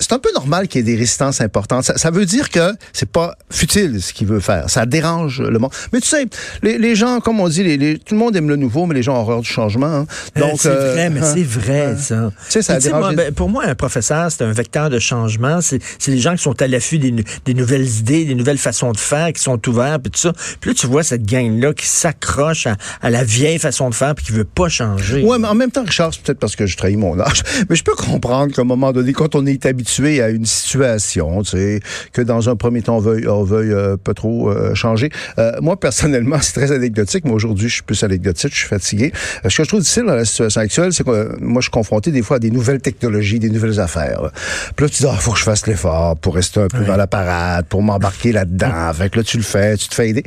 c'est 0.00 0.12
un 0.12 0.18
peu 0.18 0.30
normal 0.34 0.68
qu'il 0.68 0.80
y 0.80 0.82
ait 0.82 0.92
des 0.92 0.98
résistances 0.98 1.40
importantes. 1.40 1.84
Ça, 1.84 1.96
ça 1.96 2.10
veut 2.10 2.26
dire 2.26 2.50
que 2.50 2.72
c'est 2.92 3.08
pas 3.08 3.36
futile 3.50 4.02
ce 4.02 4.12
qu'il 4.12 4.26
veut 4.26 4.40
faire. 4.40 4.68
Ça 4.68 4.86
dérange 4.86 5.40
le 5.40 5.58
monde. 5.58 5.70
Mais 5.92 6.00
tu 6.00 6.08
sais, 6.08 6.26
les, 6.62 6.78
les 6.78 6.94
gens, 6.96 7.20
comme 7.20 7.38
on 7.40 7.48
dit, 7.48 7.62
les, 7.62 7.76
les- 7.76 7.98
tout 7.98 8.14
le 8.14 8.18
monde 8.20 8.34
aime 8.36 8.48
le 8.48 8.56
nouveau, 8.56 8.86
mais 8.86 8.94
les 8.94 9.02
gens 9.02 9.14
ont 9.16 9.20
horreur 9.20 9.40
du 9.40 9.48
changement. 9.48 9.86
hein. 9.86 10.06
Donc, 10.36 10.60
c'est 10.60 10.68
euh, 10.68 10.92
vrai, 10.92 11.10
mais 11.10 11.20
hein, 11.20 11.32
c'est 11.34 11.44
vrai, 11.44 11.86
hein. 11.92 11.96
ça. 11.98 12.32
Tu 12.50 12.62
sais, 12.62 12.80
ça 12.80 12.98
moi, 12.98 13.12
ben, 13.12 13.32
pour 13.32 13.48
moi, 13.48 13.64
un 13.66 13.74
professeur, 13.76 14.30
c'est 14.32 14.42
un 14.44 14.52
vecteur 14.52 14.90
de 14.90 14.98
changement. 14.98 15.60
C'est 15.60 15.80
les 16.08 16.18
gens 16.18 16.34
qui 16.34 16.42
sont 16.42 16.60
à 16.60 16.66
l'affût 16.66 16.98
des, 16.98 17.54
nouvelles 17.54 17.88
idées, 17.88 18.24
des 18.24 18.34
nouvelles 18.34 18.58
façons 18.58 18.90
de 18.92 18.98
faire, 18.98 19.32
qui 19.32 19.40
sont 19.42 19.60
ouverts, 19.68 20.00
puis 20.00 20.10
tout 20.10 20.20
ça. 20.20 20.32
Puis 20.60 20.70
là, 20.70 20.74
tu 20.74 20.86
vois 20.88 21.04
cette 21.04 21.24
gang-là 21.24 21.72
qui 21.72 21.86
s'accroche 21.86 22.66
à, 22.66 22.76
à 23.00 23.10
la 23.10 23.22
vieille 23.22 23.58
façon 23.60 23.90
de 23.90 23.94
faire, 23.94 24.14
puis 24.16 24.26
qui 24.26 24.32
veut 24.32 24.44
pas 24.44 24.68
changer. 24.68 25.22
Ouais, 25.22 25.38
mais 25.38 25.48
en 25.48 25.54
même 25.54 25.70
temps, 25.70 25.84
Richard, 25.84 26.12
c'est 26.12 26.22
peut-être 26.22 26.40
parce 26.40 26.56
que 26.56 26.66
je 26.66 26.76
trahis 26.76 26.96
mon 26.96 27.18
âge, 27.20 27.42
mais 27.70 27.76
je 27.76 27.84
peux 27.84 27.94
comprendre 27.94 28.52
qu'à 28.52 28.62
un 28.62 28.66
moment 28.66 28.92
donné, 28.92 29.12
quand 29.12 29.34
on 29.36 29.46
est 29.46 29.64
habitué 29.66 29.83
à 30.22 30.30
une 30.30 30.46
situation, 30.46 31.42
tu 31.42 31.50
sais, 31.50 31.80
que 32.12 32.22
dans 32.22 32.48
un 32.48 32.56
premier 32.56 32.82
temps, 32.82 32.96
on 32.96 33.00
veuille, 33.00 33.26
on 33.28 33.44
veuille 33.44 33.72
euh, 33.72 33.96
pas 33.96 34.14
trop 34.14 34.50
euh, 34.50 34.74
changer. 34.74 35.10
Euh, 35.38 35.52
moi, 35.60 35.78
personnellement, 35.78 36.38
c'est 36.42 36.52
très 36.52 36.72
anecdotique, 36.72 37.24
mais 37.24 37.32
aujourd'hui, 37.32 37.68
je 37.68 37.74
suis 37.74 37.82
plus 37.82 38.02
anecdotique, 38.02 38.52
je 38.52 38.58
suis 38.58 38.68
fatigué. 38.68 39.12
Ce 39.48 39.56
que 39.56 39.64
je 39.64 39.68
trouve 39.68 39.80
difficile 39.80 40.04
dans 40.04 40.14
la 40.14 40.24
situation 40.24 40.60
actuelle, 40.60 40.92
c'est 40.92 41.04
que 41.04 41.36
moi, 41.40 41.60
je 41.60 41.64
suis 41.64 41.70
confronté 41.70 42.10
des 42.10 42.22
fois 42.22 42.36
à 42.36 42.40
des 42.40 42.50
nouvelles 42.50 42.80
technologies, 42.80 43.38
des 43.38 43.50
nouvelles 43.50 43.80
affaires. 43.80 44.22
là. 44.22 44.30
Puis 44.76 44.86
là, 44.86 44.90
tu 44.90 45.02
dis, 45.02 45.08
ah, 45.10 45.16
faut 45.16 45.32
que 45.32 45.38
je 45.38 45.44
fasse 45.44 45.66
l'effort 45.66 46.16
pour 46.16 46.34
rester 46.34 46.60
un 46.60 46.68
peu 46.68 46.84
dans 46.84 46.96
la 46.96 47.06
parade, 47.06 47.66
pour 47.66 47.82
m'embarquer 47.82 48.32
là-dedans. 48.32 48.92
fait 48.94 49.10
que 49.10 49.18
là, 49.18 49.24
tu 49.24 49.36
le 49.36 49.42
fais, 49.42 49.76
tu 49.76 49.88
te 49.88 49.94
fais 49.94 50.08
aider. 50.10 50.22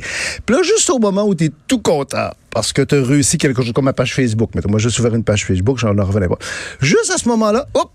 Puis 0.46 0.56
là, 0.56 0.62
juste 0.62 0.90
au 0.90 0.98
moment 0.98 1.24
où 1.24 1.34
tu 1.34 1.44
es 1.44 1.50
tout 1.66 1.80
content, 1.80 2.30
parce 2.50 2.72
que 2.72 2.82
tu 2.82 2.96
as 2.96 3.02
réussi 3.02 3.38
quelque 3.38 3.62
chose 3.62 3.72
comme 3.72 3.84
ma 3.84 3.92
page 3.92 4.14
Facebook. 4.14 4.50
Mettons, 4.54 4.70
moi, 4.70 4.78
j'ai 4.78 4.88
ouvert 4.98 5.14
une 5.14 5.24
page 5.24 5.44
Facebook, 5.44 5.78
j'en 5.78 5.90
revenais 5.90 6.28
pas. 6.28 6.38
Juste 6.80 7.10
à 7.14 7.18
ce 7.18 7.28
moment-là, 7.28 7.66
hop, 7.74 7.90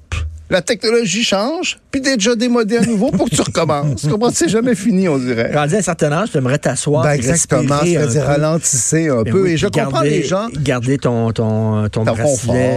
la 0.53 0.61
technologie 0.61 1.23
change, 1.23 1.79
puis 1.91 2.01
t'es 2.01 2.15
déjà 2.15 2.35
démodé 2.35 2.77
à 2.77 2.81
nouveau 2.81 3.11
pour 3.11 3.29
que 3.29 3.35
tu 3.35 3.41
recommences. 3.41 4.07
Comprends? 4.07 4.31
C'est 4.33 4.49
jamais 4.49 4.75
fini, 4.75 5.07
on 5.09 5.17
dirait. 5.17 5.51
Rendu 5.53 5.75
à 5.75 5.77
un 5.79 5.81
certain 5.81 6.11
âge, 6.11 6.29
tu 6.31 6.37
aimerais 6.37 6.57
t'asseoir. 6.57 7.03
Ben 7.03 7.11
exactement, 7.11 7.79
c'est-à-dire 7.83 8.23
ralentissez 8.23 9.09
un 9.09 9.23
Ben 9.23 9.31
peu. 9.31 9.41
oui, 9.43 9.51
et 9.51 9.57
je 9.57 9.67
comprends 9.67 10.01
les 10.01 10.23
gens. 10.23 10.47
Garder 10.61 10.97
ton, 10.97 11.31
ton, 11.31 11.89
ton, 11.89 12.03
Ton 12.05 12.13
bracelet. 12.13 12.23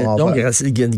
confort, 0.02 0.16
Donc, 0.16 0.34
ton 0.34 0.40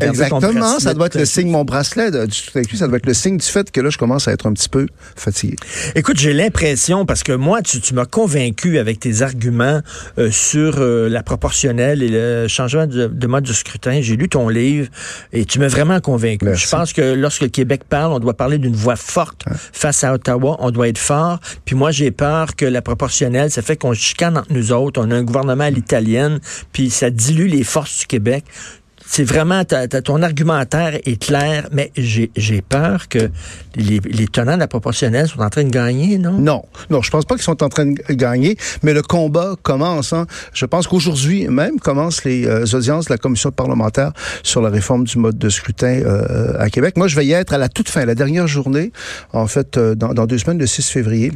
Exactement, 0.01 0.41
bracelet 0.41 0.81
ça 0.81 0.95
doit 0.95 1.07
être 1.07 1.15
le 1.15 1.21
de- 1.21 1.25
signe, 1.27 1.51
mon 1.51 1.65
bracelet 1.65 2.11
de- 2.11 2.27
du 2.27 2.77
ça 2.77 2.87
doit 2.89 2.97
être 2.99 3.07
le 3.07 3.15
signe 3.15 3.37
du 3.37 3.47
fait 3.47 3.71
que 3.71 3.81
là, 3.81 3.91
je 3.91 3.99
commence 3.99 4.29
à 4.29 4.33
être 4.33 4.47
un 4.47 4.53
petit 4.53 4.69
peu 4.69 4.87
fatigué. 5.17 5.57
Écoute, 5.95 6.19
j'ai 6.19 6.33
l'impression, 6.33 7.05
parce 7.07 7.23
que 7.23 7.33
moi, 7.33 7.63
tu, 7.63 7.81
tu 7.81 7.95
m'as 7.95 8.05
convaincu 8.07 8.79
avec 8.79 9.01
tes 9.01 9.23
arguments 9.23 9.81
euh, 10.19 10.31
sur 10.31 10.77
euh, 10.79 11.09
la 11.09 11.23
proportionnelle 11.23 12.03
et 12.03 12.09
le 12.09 12.47
changement 12.49 12.87
de, 12.87 13.07
de 13.07 13.27
mode 13.27 13.45
de 13.45 13.53
scrutin. 13.53 14.01
J'ai 14.01 14.17
lu 14.17 14.29
ton 14.29 14.49
livre 14.49 14.89
et 15.33 15.45
tu 15.45 15.59
m'as 15.59 15.69
vraiment 15.69 16.01
convaincu. 16.01 16.45
Merci. 16.45 16.68
Je 16.69 16.77
pense 16.77 16.93
que 16.93 17.15
lorsque 17.15 17.43
le 17.43 17.49
Québec 17.49 17.83
parle, 17.89 18.13
on 18.13 18.19
doit 18.19 18.35
parler 18.35 18.59
d'une 18.59 18.77
voix 18.77 18.97
forte 18.97 19.45
face 19.73 20.05
à 20.05 20.13
Ottawa. 20.13 20.57
On 20.59 20.71
doit 20.71 20.89
être 20.89 20.99
fort. 20.99 21.39
Puis 21.65 21.75
moi, 21.75 21.91
j'ai 21.91 22.11
peur 22.11 22.57
que 22.57 22.67
la 22.67 22.83
proportionnelle, 22.83 23.51
ça 23.51 23.63
fait 23.63 23.77
qu'on 23.77 23.95
chicane 23.95 24.37
entre 24.37 24.53
nous 24.53 24.73
autres. 24.73 25.01
On 25.03 25.11
a 25.11 25.15
un 25.15 25.23
gouvernement 25.23 25.65
à 25.65 25.71
l'italienne, 25.71 26.41
puis 26.73 26.91
ça 26.91 27.09
dilue 27.09 27.47
les 27.47 27.65
forces 27.65 28.01
du 28.01 28.07
Québec. 28.07 28.45
C'est 29.11 29.25
vraiment, 29.25 29.63
ton 30.05 30.23
argumentaire 30.23 30.95
est 31.07 31.21
clair, 31.21 31.67
mais 31.73 31.91
j'ai 31.97 32.31
j'ai 32.37 32.61
peur 32.61 33.09
que 33.09 33.31
les, 33.75 34.01
les 34.05 34.27
tenants 34.27 34.55
de 34.55 34.61
la 34.61 34.69
proportionnelle 34.69 35.27
sont 35.27 35.41
en 35.41 35.49
train 35.49 35.65
de 35.65 35.71
gagner, 35.71 36.19
non? 36.19 36.33
Non, 36.33 36.63
non, 36.91 37.01
je 37.01 37.11
pense 37.11 37.25
pas 37.25 37.35
qu'ils 37.35 37.45
sont 37.45 37.63
en 37.63 37.71
train 37.71 37.87
de 37.87 38.13
gagner, 38.13 38.57
mais 38.83 38.93
le 38.93 39.01
combat 39.01 39.55
commence. 39.63 40.13
hein. 40.13 40.27
Je 40.53 40.67
pense 40.67 40.87
qu'aujourd'hui 40.87 41.49
même 41.49 41.81
commencent 41.81 42.25
les 42.25 42.47
euh, 42.47 42.67
audiences 42.75 43.07
de 43.07 43.13
la 43.15 43.19
commission 43.19 43.51
parlementaire 43.51 44.13
sur 44.43 44.61
la 44.61 44.69
réforme 44.69 45.05
du 45.05 45.17
mode 45.19 45.39
de 45.39 45.49
scrutin 45.49 46.01
euh, 46.05 46.59
à 46.59 46.69
Québec. 46.69 46.99
Moi, 46.99 47.09
je 47.09 47.17
vais 47.17 47.25
y 47.25 47.33
être 47.33 47.55
à 47.55 47.59
la 47.59 47.71
toute 47.71 47.89
fin, 47.89 48.05
la 48.05 48.15
dernière 48.15 48.47
journée, 48.47 48.93
en 49.33 49.47
fait, 49.47 49.79
euh, 49.79 49.95
dans, 49.95 50.13
dans 50.13 50.27
deux 50.27 50.39
semaines, 50.39 50.59
le 50.59 50.67
6 50.67 50.91
février. 50.91 51.33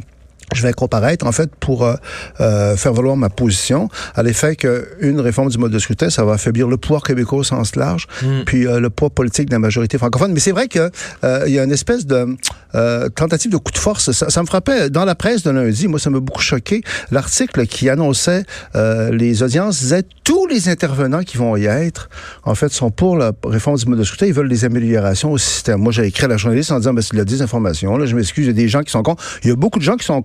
Je 0.53 0.61
vais 0.61 0.73
comparaître, 0.73 1.25
en 1.25 1.31
fait, 1.31 1.49
pour 1.59 1.83
euh, 1.83 1.95
euh, 2.41 2.75
faire 2.75 2.93
valoir 2.93 3.15
ma 3.15 3.29
position 3.29 3.89
à 4.15 4.23
l'effet 4.23 4.55
qu'une 4.55 5.19
réforme 5.19 5.49
du 5.49 5.57
mode 5.57 5.71
de 5.71 5.79
scrutin, 5.79 6.09
ça 6.09 6.23
va 6.25 6.33
affaiblir 6.33 6.67
le 6.67 6.77
pouvoir 6.77 7.03
québécois 7.03 7.39
au 7.39 7.43
sens 7.43 7.75
large, 7.75 8.07
puis 8.45 8.67
euh, 8.67 8.79
le 8.79 8.89
poids 8.89 9.09
politique 9.09 9.47
de 9.47 9.53
la 9.53 9.59
majorité 9.59 9.97
francophone. 9.97 10.33
Mais 10.33 10.39
c'est 10.39 10.51
vrai 10.51 10.67
que 10.67 10.91
euh, 11.23 11.43
il 11.47 11.53
y 11.53 11.59
a 11.59 11.63
une 11.63 11.71
espèce 11.71 12.05
de 12.05 12.35
euh, 12.75 13.09
tentative 13.09 13.51
de 13.51 13.57
coup 13.57 13.71
de 13.71 13.77
force. 13.77 14.11
Ça, 14.11 14.29
ça 14.29 14.41
me 14.41 14.47
frappait 14.47 14.89
dans 14.89 15.05
la 15.05 15.15
presse 15.15 15.43
de 15.43 15.51
lundi. 15.51 15.87
Moi, 15.87 15.99
ça 15.99 16.09
m'a 16.09 16.19
beaucoup 16.19 16.41
choqué. 16.41 16.83
L'article 17.11 17.65
qui 17.67 17.89
annonçait 17.89 18.43
euh, 18.75 19.11
les 19.11 19.43
audiences 19.43 19.79
disait 19.79 20.03
tous 20.23 20.47
les 20.47 20.69
intervenants 20.69 21.23
qui 21.23 21.37
vont 21.37 21.55
y 21.55 21.65
être, 21.65 22.09
en 22.43 22.55
fait, 22.55 22.71
sont 22.71 22.91
pour 22.91 23.17
la 23.17 23.31
réforme 23.45 23.77
du 23.77 23.85
mode 23.85 23.99
de 23.99 24.03
scrutin. 24.03 24.25
Ils 24.25 24.33
veulent 24.33 24.49
des 24.49 24.65
améliorations 24.65 25.31
au 25.31 25.37
système. 25.37 25.79
Moi, 25.79 25.91
j'ai 25.91 26.05
écrit 26.05 26.25
à 26.25 26.27
la 26.27 26.37
journaliste 26.37 26.71
en 26.71 26.77
disant, 26.79 26.93
ben, 26.93 27.01
c'est 27.01 27.13
de 27.13 27.17
la 27.17 27.25
désinformation. 27.25 27.97
Là, 27.97 28.05
je 28.05 28.15
m'excuse, 28.15 28.45
il 28.45 28.47
y 28.47 28.51
a 28.51 28.53
des 28.53 28.67
gens 28.67 28.81
qui 28.81 28.91
sont 28.91 29.03
contre. 29.03 29.23
Il 29.43 29.49
y 29.49 29.51
a 29.51 29.55
beaucoup 29.55 29.79
de 29.79 29.83
gens 29.83 29.95
qui 29.95 30.05
sont 30.05 30.21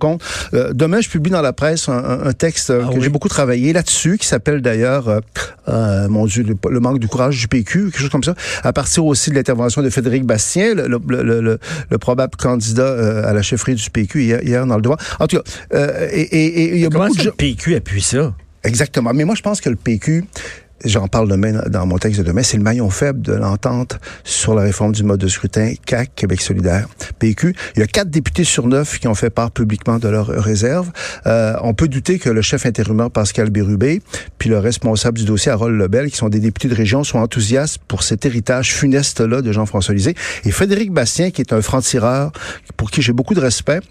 Euh, 0.53 0.71
demain, 0.73 1.01
je 1.01 1.09
publie 1.09 1.31
dans 1.31 1.41
la 1.41 1.53
presse 1.53 1.89
un, 1.89 2.31
texte 2.33 2.71
Ah 2.75 2.87
que 2.89 2.95
oui. 2.95 3.01
j'ai 3.01 3.09
beaucoup 3.09 3.27
travaillé 3.29 3.73
là-dessus, 3.73 4.17
qui 4.17 4.25
s'appelle 4.27 4.61
d'ailleurs, 4.61 5.07
euh, 5.09 5.19
euh, 5.67 6.07
mon 6.09 6.25
Dieu, 6.25 6.43
le, 6.43 6.55
le 6.69 6.79
manque 6.79 6.99
du 6.99 7.07
courage 7.07 7.37
du 7.39 7.47
PQ, 7.47 7.91
quelque 7.91 7.99
chose 7.99 8.09
comme 8.09 8.23
ça, 8.23 8.35
à 8.63 8.73
partir 8.73 9.05
aussi 9.05 9.29
de 9.29 9.35
l'intervention 9.35 9.81
de 9.81 9.89
Frédéric 9.89 10.25
Bastien, 10.25 10.73
le, 10.73 10.87
le, 10.87 10.99
le, 11.23 11.41
le- 11.41 11.59
le 11.89 11.97
probable 11.97 12.35
candidat 12.37 13.25
à 13.27 13.33
la 13.33 13.41
chefferie 13.41 13.75
du 13.75 13.89
PQ 13.89 14.23
hier, 14.23 14.43
hier 14.43 14.65
dans 14.65 14.75
le 14.75 14.81
devoir. 14.81 14.99
En 15.19 15.27
tout 15.27 15.37
cas, 15.37 15.77
et, 16.11 16.21
et- 16.21 16.61
et 16.63 16.75
il 16.75 16.79
y 16.81 16.85
a 16.85 16.89
beaucoup 16.89 17.13
de 17.15 17.19
gens... 17.21 17.25
le 17.25 17.31
PQ 17.31 17.75
appuie 17.75 18.01
ça? 18.01 18.33
Exactement. 18.63 19.11
Mais 19.13 19.23
moi, 19.23 19.35
je 19.35 19.41
pense 19.41 19.61
que 19.61 19.69
le 19.69 19.75
PQ, 19.77 20.25
j'en 20.85 21.07
parle 21.07 21.29
demain 21.29 21.61
dans 21.67 21.85
mon 21.85 21.97
texte 21.97 22.19
de 22.19 22.25
demain, 22.25 22.43
c'est 22.43 22.57
le 22.57 22.63
maillon 22.63 22.89
faible 22.89 23.21
de 23.21 23.33
l'entente 23.33 23.99
sur 24.23 24.55
la 24.55 24.61
réforme 24.61 24.91
du 24.91 25.03
mode 25.03 25.19
de 25.19 25.27
scrutin 25.27 25.73
CAC, 25.85 26.11
Québec 26.15 26.41
solidaire, 26.41 26.87
PQ. 27.19 27.55
Il 27.75 27.79
y 27.79 27.83
a 27.83 27.87
quatre 27.87 28.09
députés 28.09 28.43
sur 28.43 28.67
neuf 28.67 28.99
qui 28.99 29.07
ont 29.07 29.15
fait 29.15 29.29
part 29.29 29.51
publiquement 29.51 29.99
de 29.99 30.07
leurs 30.07 30.27
réserves. 30.27 30.91
Euh, 31.25 31.55
on 31.61 31.73
peut 31.73 31.87
douter 31.87 32.19
que 32.19 32.29
le 32.29 32.41
chef 32.41 32.65
intérimaire 32.65 33.11
Pascal 33.11 33.49
Bérubé, 33.49 34.01
puis 34.37 34.49
le 34.49 34.59
responsable 34.59 35.17
du 35.17 35.25
dossier 35.25 35.51
Harold 35.51 35.77
Lebel, 35.77 36.09
qui 36.09 36.17
sont 36.17 36.29
des 36.29 36.39
députés 36.39 36.67
de 36.67 36.75
région, 36.75 37.03
soient 37.03 37.21
enthousiastes 37.21 37.79
pour 37.87 38.03
cet 38.03 38.25
héritage 38.25 38.73
funeste-là 38.73 39.41
de 39.41 39.51
Jean-François 39.51 39.93
Lisée. 39.93 40.15
Et 40.45 40.51
Frédéric 40.51 40.91
Bastien, 40.91 41.31
qui 41.31 41.41
est 41.41 41.53
un 41.53 41.61
franc-tireur, 41.61 42.31
pour 42.77 42.91
qui 42.91 43.01
j'ai 43.01 43.13
beaucoup 43.13 43.33
de 43.33 43.41
respect, 43.41 43.81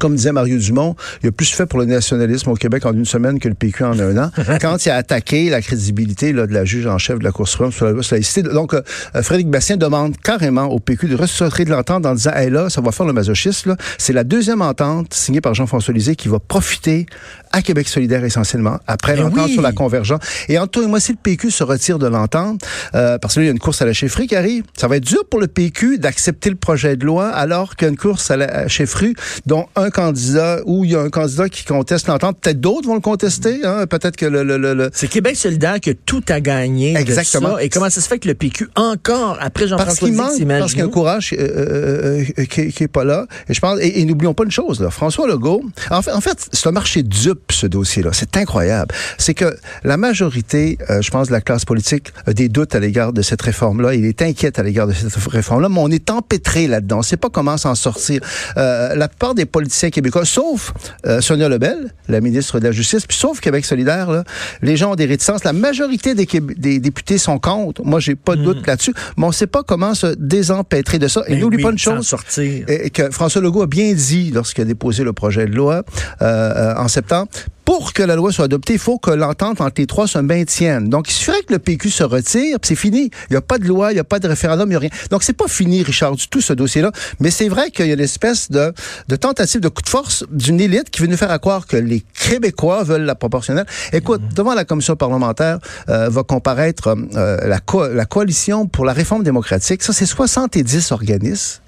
comme 0.00 0.14
disait 0.16 0.32
Mario 0.32 0.58
Dumont, 0.58 0.96
il 1.22 1.28
a 1.28 1.32
plus 1.32 1.50
fait 1.50 1.66
pour 1.66 1.78
le 1.78 1.84
nationalisme 1.84 2.50
au 2.50 2.54
Québec 2.54 2.86
en 2.86 2.92
une 2.92 3.04
semaine 3.04 3.38
que 3.38 3.48
le 3.48 3.54
PQ 3.54 3.84
en 3.84 3.98
un 3.98 4.16
an. 4.16 4.30
Quand 4.60 4.84
il 4.84 4.90
a 4.90 4.96
attaqué 4.96 5.50
la 5.50 5.60
crédibilité 5.60 6.32
là, 6.32 6.46
de 6.46 6.52
la 6.52 6.64
juge 6.64 6.86
en 6.86 6.98
chef 6.98 7.18
de 7.18 7.24
la 7.24 7.32
Cour 7.32 7.48
suprême 7.48 7.72
sur 7.72 7.86
la 7.86 7.92
loi 7.92 8.02
sur 8.02 8.14
la 8.14 8.18
laïcité. 8.18 8.42
Donc, 8.42 8.74
euh, 8.74 8.82
Frédéric 9.14 9.48
Bastien 9.48 9.76
demande 9.76 10.16
carrément 10.16 10.66
au 10.66 10.78
PQ 10.78 11.08
de 11.08 11.16
ressortir 11.16 11.66
de 11.66 11.70
l'entente 11.70 12.06
en 12.06 12.14
disant, 12.14 12.32
hey 12.34 12.50
là, 12.50 12.70
ça 12.70 12.80
va 12.80 12.92
faire 12.92 13.06
le 13.06 13.12
masochisme. 13.12 13.76
C'est 13.98 14.12
la 14.12 14.24
deuxième 14.24 14.62
entente 14.62 15.14
signée 15.14 15.40
par 15.40 15.54
Jean-François 15.54 15.94
Lisée 15.94 16.16
qui 16.16 16.28
va 16.28 16.38
profiter 16.38 17.06
à 17.52 17.62
Québec 17.62 17.88
solidaire 17.88 18.24
essentiellement, 18.24 18.78
après 18.86 19.14
Ben 19.14 19.24
l'entente 19.24 19.46
oui. 19.46 19.52
sur 19.52 19.62
la 19.62 19.72
convergence. 19.72 20.20
Et 20.48 20.58
entre 20.58 20.72
toi 20.72 20.84
et 20.84 20.86
moi, 20.86 21.00
si 21.00 21.12
le 21.12 21.18
PQ 21.22 21.50
se 21.50 21.62
retire 21.62 21.98
de 21.98 22.06
l'entente, 22.06 22.62
euh, 22.94 23.18
parce 23.18 23.34
que 23.34 23.40
là, 23.40 23.44
il 23.44 23.46
y 23.46 23.50
a 23.50 23.52
une 23.52 23.58
course 23.58 23.82
à 23.82 23.84
la 23.84 23.92
chefferie 23.92 24.26
qui 24.26 24.36
arrive, 24.36 24.64
ça 24.76 24.88
va 24.88 24.96
être 24.96 25.04
dur 25.04 25.24
pour 25.30 25.40
le 25.40 25.48
PQ 25.48 25.98
d'accepter 25.98 26.50
le 26.50 26.56
projet 26.56 26.96
de 26.96 27.04
loi 27.04 27.28
alors 27.28 27.76
qu'il 27.76 27.86
y 27.86 27.88
a 27.88 27.90
une 27.90 27.98
course 27.98 28.30
à 28.30 28.36
la 28.36 28.68
chefferie 28.68 29.14
dont 29.46 29.66
un 29.76 29.81
candidat, 29.90 30.60
ou 30.66 30.84
il 30.84 30.92
y 30.92 30.96
a 30.96 31.00
un 31.00 31.10
candidat 31.10 31.48
qui 31.48 31.64
conteste 31.64 32.06
l'entente. 32.08 32.38
Peut-être 32.40 32.60
d'autres 32.60 32.86
vont 32.88 32.94
le 32.94 33.00
contester. 33.00 33.60
Hein? 33.64 33.86
Peut-être 33.86 34.16
que 34.16 34.26
le... 34.26 34.42
le, 34.42 34.56
le, 34.58 34.74
le- 34.74 34.90
C'est 34.92 35.08
Québec 35.08 35.36
solidaire 35.36 35.80
qui 35.80 35.90
a 35.90 35.94
tout 36.06 36.22
à 36.28 36.40
gagner 36.40 36.96
Exactement. 36.96 37.50
de 37.50 37.54
ça. 37.56 37.62
Et 37.64 37.68
comment 37.68 37.90
ça 37.90 38.00
se 38.00 38.08
fait 38.08 38.18
que 38.18 38.28
le 38.28 38.34
PQ, 38.34 38.68
encore, 38.76 39.38
après 39.40 39.66
parce 39.66 39.70
Jean-François 39.70 40.08
qu'il 40.08 40.18
Lisée, 40.18 40.44
manque, 40.44 40.58
parce 40.60 40.72
qu'il 40.72 40.80
y 40.80 40.82
a 40.82 40.86
un 40.86 40.90
courage 40.90 41.34
euh, 41.38 41.38
euh, 41.38 42.24
euh, 42.38 42.44
qui, 42.44 42.68
qui 42.72 42.84
est 42.84 42.88
pas 42.88 43.04
là. 43.04 43.26
Et 43.48 43.54
je 43.54 43.60
pense, 43.60 43.78
et, 43.80 44.00
et 44.00 44.04
n'oublions 44.04 44.34
pas 44.34 44.44
une 44.44 44.50
chose, 44.50 44.80
là, 44.80 44.90
François 44.90 45.26
Legault. 45.26 45.62
En 45.90 46.02
fait, 46.02 46.12
en 46.12 46.20
fait, 46.20 46.48
c'est 46.52 46.68
un 46.68 46.72
marché 46.72 47.02
dupe 47.02 47.52
ce 47.52 47.66
dossier-là. 47.66 48.10
C'est 48.12 48.36
incroyable. 48.36 48.94
C'est 49.18 49.34
que 49.34 49.56
la 49.84 49.96
majorité, 49.96 50.78
euh, 50.90 51.00
je 51.02 51.10
pense, 51.10 51.28
de 51.28 51.32
la 51.32 51.40
classe 51.40 51.64
politique 51.64 52.12
a 52.26 52.32
des 52.32 52.48
doutes 52.48 52.74
à 52.74 52.80
l'égard 52.80 53.12
de 53.12 53.22
cette 53.22 53.42
réforme-là. 53.42 53.94
Il 53.94 54.04
est 54.04 54.22
inquiète 54.22 54.58
à 54.58 54.62
l'égard 54.62 54.86
de 54.86 54.92
cette 54.92 55.14
réforme-là, 55.26 55.68
mais 55.68 55.78
on 55.80 55.88
est 55.90 56.10
empêtré 56.10 56.66
là-dedans. 56.66 56.98
On 56.98 57.02
sait 57.02 57.16
pas 57.16 57.30
comment 57.30 57.56
s'en 57.56 57.74
sortir. 57.74 58.20
Euh, 58.56 58.94
la 58.94 59.08
plupart 59.08 59.34
des 59.34 59.46
politiciens 59.46 59.71
politiciens 59.72 59.90
québécois, 59.90 60.26
sauf 60.26 60.74
euh, 61.06 61.22
Sonia 61.22 61.48
Lebel, 61.48 61.92
la 62.08 62.20
ministre 62.20 62.60
de 62.60 62.66
la 62.66 62.72
Justice, 62.72 63.06
puis 63.06 63.16
sauf 63.16 63.40
Québec 63.40 63.64
solidaire, 63.64 64.10
là, 64.10 64.24
les 64.60 64.76
gens 64.76 64.92
ont 64.92 64.96
des 64.96 65.06
réticences. 65.06 65.44
La 65.44 65.54
majorité 65.54 66.14
des, 66.14 66.26
des 66.26 66.78
députés 66.78 67.16
sont 67.16 67.38
contre. 67.38 67.82
Moi, 67.82 67.98
j'ai 67.98 68.14
pas 68.14 68.36
de 68.36 68.42
doute 68.42 68.62
mm. 68.62 68.66
là-dessus. 68.66 68.94
Mais 69.16 69.24
on 69.24 69.28
ne 69.28 69.32
sait 69.32 69.46
pas 69.46 69.62
comment 69.62 69.94
se 69.94 70.14
désempêtrer 70.18 70.98
de 70.98 71.08
ça. 71.08 71.22
Et 71.26 71.32
ben 71.32 71.40
n'oublie 71.40 71.62
pas 71.62 71.70
une 71.70 71.78
chose 71.78 72.06
sortir. 72.06 72.66
que 72.92 73.10
François 73.10 73.40
Legault 73.40 73.62
a 73.62 73.66
bien 73.66 73.94
dit 73.94 74.30
lorsqu'il 74.30 74.62
a 74.62 74.66
déposé 74.66 75.04
le 75.04 75.14
projet 75.14 75.46
de 75.46 75.54
loi 75.54 75.82
euh, 76.20 76.24
euh 76.24 76.74
en 76.76 76.88
septembre 76.88 77.30
pour 77.72 77.94
que 77.94 78.02
la 78.02 78.16
loi 78.16 78.30
soit 78.30 78.44
adoptée, 78.44 78.74
il 78.74 78.78
faut 78.78 78.98
que 78.98 79.10
l'entente 79.10 79.62
entre 79.62 79.76
les 79.78 79.86
trois 79.86 80.06
se 80.06 80.18
maintienne. 80.18 80.90
Donc, 80.90 81.08
il 81.08 81.14
suffirait 81.14 81.42
que 81.42 81.54
le 81.54 81.58
PQ 81.58 81.88
se 81.88 82.04
retire, 82.04 82.58
c'est 82.60 82.74
fini. 82.74 83.10
Il 83.30 83.32
n'y 83.32 83.36
a 83.36 83.40
pas 83.40 83.56
de 83.56 83.64
loi, 83.64 83.92
il 83.92 83.94
n'y 83.94 84.00
a 84.00 84.04
pas 84.04 84.18
de 84.18 84.28
référendum, 84.28 84.68
il 84.68 84.72
n'y 84.72 84.76
a 84.76 84.78
rien. 84.78 84.90
Donc, 85.10 85.22
c'est 85.22 85.32
pas 85.32 85.48
fini, 85.48 85.82
Richard, 85.82 86.14
du 86.14 86.28
tout, 86.28 86.42
ce 86.42 86.52
dossier-là. 86.52 86.92
Mais 87.18 87.30
c'est 87.30 87.48
vrai 87.48 87.70
qu'il 87.70 87.86
y 87.86 87.90
a 87.90 87.94
une 87.94 88.00
espèce 88.00 88.50
de, 88.50 88.74
de 89.08 89.16
tentative 89.16 89.62
de 89.62 89.68
coup 89.70 89.80
de 89.80 89.88
force 89.88 90.26
d'une 90.30 90.60
élite 90.60 90.90
qui 90.90 91.00
veut 91.00 91.06
nous 91.06 91.16
faire 91.16 91.40
croire 91.40 91.66
que 91.66 91.78
les 91.78 92.00
Québécois 92.12 92.82
veulent 92.84 93.06
la 93.06 93.14
proportionnelle. 93.14 93.64
Écoute, 93.94 94.20
mhm. 94.20 94.34
devant 94.34 94.52
la 94.52 94.66
commission 94.66 94.94
parlementaire 94.94 95.58
euh, 95.88 96.10
va 96.10 96.24
comparaître 96.24 96.88
euh, 96.88 97.38
la, 97.48 97.58
la 97.88 98.04
coalition 98.04 98.66
pour 98.66 98.84
la 98.84 98.92
réforme 98.92 99.22
démocratique. 99.22 99.82
Ça, 99.82 99.94
c'est 99.94 100.04
70 100.04 100.92
organismes. 100.92 101.62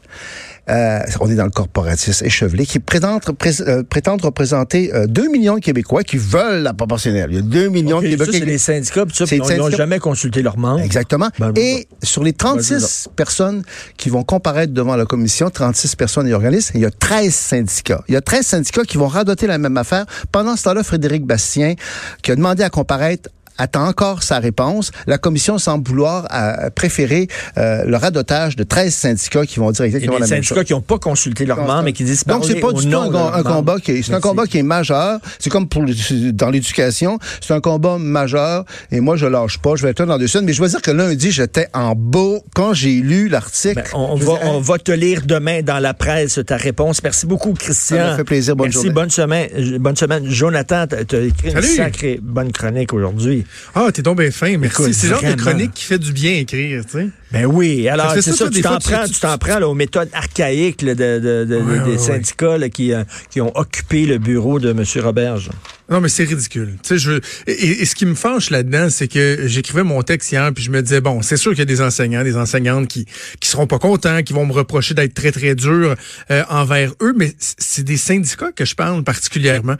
Euh, 0.70 1.00
on 1.20 1.30
est 1.30 1.34
dans 1.34 1.44
le 1.44 1.50
corporatisme 1.50 2.24
échevelé, 2.24 2.64
qui 2.64 2.78
prétendent, 2.78 3.20
euh, 3.60 3.82
représenter 4.22 4.90
2 5.08 5.22
euh, 5.22 5.30
millions 5.30 5.56
de 5.56 5.60
Québécois 5.60 6.02
qui 6.02 6.16
veulent 6.16 6.62
la 6.62 6.72
proportionnelle. 6.72 7.28
Il 7.30 7.36
y 7.36 7.38
a 7.38 7.42
2 7.42 7.68
millions 7.68 8.00
de 8.00 8.06
Québécois. 8.06 8.32
c'est 8.32 8.44
les 8.44 8.58
syndicats, 8.58 9.04
ça, 9.12 9.24
ils 9.30 9.58
n'ont 9.58 9.70
jamais 9.70 9.98
consulté 9.98 10.42
leurs 10.42 10.56
membres. 10.56 10.80
Exactement. 10.80 11.28
Ben, 11.38 11.52
et 11.56 11.86
sur 12.02 12.24
les 12.24 12.32
36 12.32 13.08
personnes 13.14 13.62
qui 13.96 14.08
vont 14.08 14.24
comparaître 14.24 14.72
devant 14.72 14.96
la 14.96 15.04
commission, 15.04 15.50
36 15.50 15.96
personnes 15.96 16.28
et 16.28 16.34
organismes, 16.34 16.72
il 16.76 16.80
y 16.82 16.86
a 16.86 16.90
13 16.90 17.34
syndicats. 17.34 18.02
Il 18.08 18.14
y 18.14 18.16
a 18.16 18.22
13 18.22 18.46
syndicats 18.46 18.84
qui 18.84 18.96
vont 18.96 19.08
radoter 19.08 19.46
la 19.46 19.58
même 19.58 19.76
affaire. 19.76 20.06
Pendant 20.32 20.56
ce 20.56 20.64
temps-là, 20.64 20.82
Frédéric 20.82 21.26
Bastien, 21.26 21.74
qui 22.22 22.32
a 22.32 22.36
demandé 22.36 22.62
à 22.62 22.70
comparaître 22.70 23.28
attend 23.58 23.86
encore 23.86 24.22
sa 24.22 24.38
réponse. 24.38 24.90
La 25.06 25.18
commission 25.18 25.58
semble 25.58 25.86
vouloir 25.86 26.26
euh, 26.32 26.70
préférer 26.70 27.28
euh, 27.58 27.84
le 27.84 27.96
radotage 27.96 28.56
de 28.56 28.64
13 28.64 28.94
syndicats 28.94 29.46
qui 29.46 29.60
vont 29.60 29.70
dire 29.70 29.84
exactement 29.84 30.18
la 30.18 30.26
même 30.26 30.42
chose. 30.42 30.48
syndicats 30.48 30.64
qui 30.64 30.72
n'ont 30.72 30.80
pas 30.80 30.98
consulté 30.98 31.46
leurs 31.46 31.64
membres 31.64 31.88
et 31.88 31.92
qui 31.92 32.04
disent 32.04 32.24
Donc 32.24 32.44
c'est 32.44 32.60
pas 32.60 32.72
du 32.72 32.88
tout 32.88 32.96
un, 32.96 33.42
combat 33.42 33.78
qui 33.78 33.92
est, 33.92 34.02
c'est 34.02 34.14
un 34.14 34.20
combat 34.20 34.46
qui 34.46 34.58
est 34.58 34.62
majeur. 34.62 35.20
C'est 35.38 35.50
comme 35.50 35.68
pour 35.68 35.84
dans 36.32 36.50
l'éducation, 36.50 37.18
c'est 37.40 37.54
un 37.54 37.60
combat 37.60 37.98
majeur 37.98 38.64
et 38.90 39.00
moi 39.00 39.16
je 39.16 39.26
lâche 39.26 39.58
pas. 39.58 39.76
Je 39.76 39.82
vais 39.82 39.90
être 39.90 40.00
là 40.00 40.06
dans 40.06 40.18
deux 40.18 40.26
semaines, 40.26 40.46
mais 40.46 40.52
je 40.52 40.58
dois 40.58 40.68
dire 40.68 40.82
que 40.82 40.90
lundi 40.90 41.30
j'étais 41.30 41.68
en 41.72 41.94
beau 41.94 42.44
quand 42.54 42.74
j'ai 42.74 43.00
lu 43.00 43.28
l'article. 43.28 43.74
Ben, 43.74 43.84
on, 43.94 44.16
va, 44.16 44.32
on 44.44 44.60
va 44.60 44.78
te 44.78 44.92
lire 44.92 45.22
demain 45.24 45.62
dans 45.62 45.78
la 45.78 45.94
presse 45.94 46.40
ta 46.46 46.56
réponse. 46.56 47.02
Merci 47.02 47.26
beaucoup 47.26 47.52
Christian. 47.52 47.96
Ça 47.96 48.04
m'a 48.04 48.16
fait 48.16 48.24
plaisir. 48.24 48.56
Bonne 48.56 48.70
Merci, 48.72 48.90
bonne 48.90 49.10
semaine. 49.10 49.78
Bonne 49.78 49.96
semaine. 49.96 50.28
Jonathan, 50.28 50.86
tu 50.86 51.16
as 51.16 51.20
écrit 51.20 51.52
une 51.52 51.62
sacrée 51.62 52.18
bonne 52.22 52.52
chronique 52.52 52.92
aujourd'hui. 52.92 53.43
Ah, 53.74 53.90
t'es 53.92 54.02
donc 54.02 54.18
bien 54.18 54.30
fin, 54.30 54.56
merci. 54.58 54.94
C'est 54.94 55.08
genre 55.08 55.22
de 55.22 55.34
chronique 55.34 55.72
qui 55.74 55.84
fait 55.84 55.98
du 55.98 56.12
bien 56.12 56.34
écrire, 56.34 56.84
tu 56.84 56.92
sais. 56.92 57.08
Ben 57.34 57.46
oui, 57.46 57.88
alors 57.88 58.12
c'est 58.12 58.22
ça, 58.22 58.48
tu 58.48 58.60
t'en 58.60 58.78
prends, 58.78 59.06
tu 59.06 59.18
t'en 59.18 59.38
prends 59.38 59.60
aux 59.62 59.74
méthodes 59.74 60.08
archaïques 60.12 60.84
de, 60.84 61.82
des 61.84 61.98
syndicats 61.98 62.68
qui, 62.68 62.92
euh, 62.92 63.02
qui 63.28 63.40
ont 63.40 63.56
occupé 63.56 64.06
le 64.06 64.18
bureau 64.18 64.60
de 64.60 64.70
M. 64.70 64.84
Roberge. 65.04 65.50
Non, 65.90 66.00
mais 66.00 66.08
c'est 66.08 66.24
ridicule. 66.24 66.76
Tu 66.82 66.90
sais, 66.90 66.98
je 66.98 67.20
et, 67.48 67.84
ce 67.84 67.94
qui 67.96 68.06
me 68.06 68.14
fâche 68.14 68.50
là-dedans, 68.50 68.88
c'est 68.88 69.08
que 69.08 69.40
j'écrivais 69.46 69.82
mon 69.82 70.02
texte 70.02 70.30
hier, 70.30 70.50
puis 70.54 70.62
je 70.62 70.70
me 70.70 70.80
disais 70.80 71.00
bon, 71.00 71.22
c'est 71.22 71.36
sûr 71.36 71.50
qu'il 71.50 71.58
y 71.58 71.62
a 71.62 71.66
des 71.66 71.80
enseignants, 71.80 72.22
des 72.22 72.36
enseignantes 72.36 72.86
qui 72.86 73.04
qui 73.40 73.48
seront 73.48 73.66
pas 73.66 73.78
contents, 73.78 74.22
qui 74.22 74.32
vont 74.32 74.46
me 74.46 74.52
reprocher 74.52 74.94
d'être 74.94 75.14
très 75.14 75.32
très 75.32 75.56
dur 75.56 75.96
euh, 76.30 76.42
envers 76.48 76.92
eux, 77.02 77.14
mais 77.16 77.34
c'est 77.38 77.84
des 77.84 77.96
syndicats 77.96 78.52
que 78.52 78.64
je 78.64 78.76
parle 78.76 79.02
particulièrement. 79.02 79.76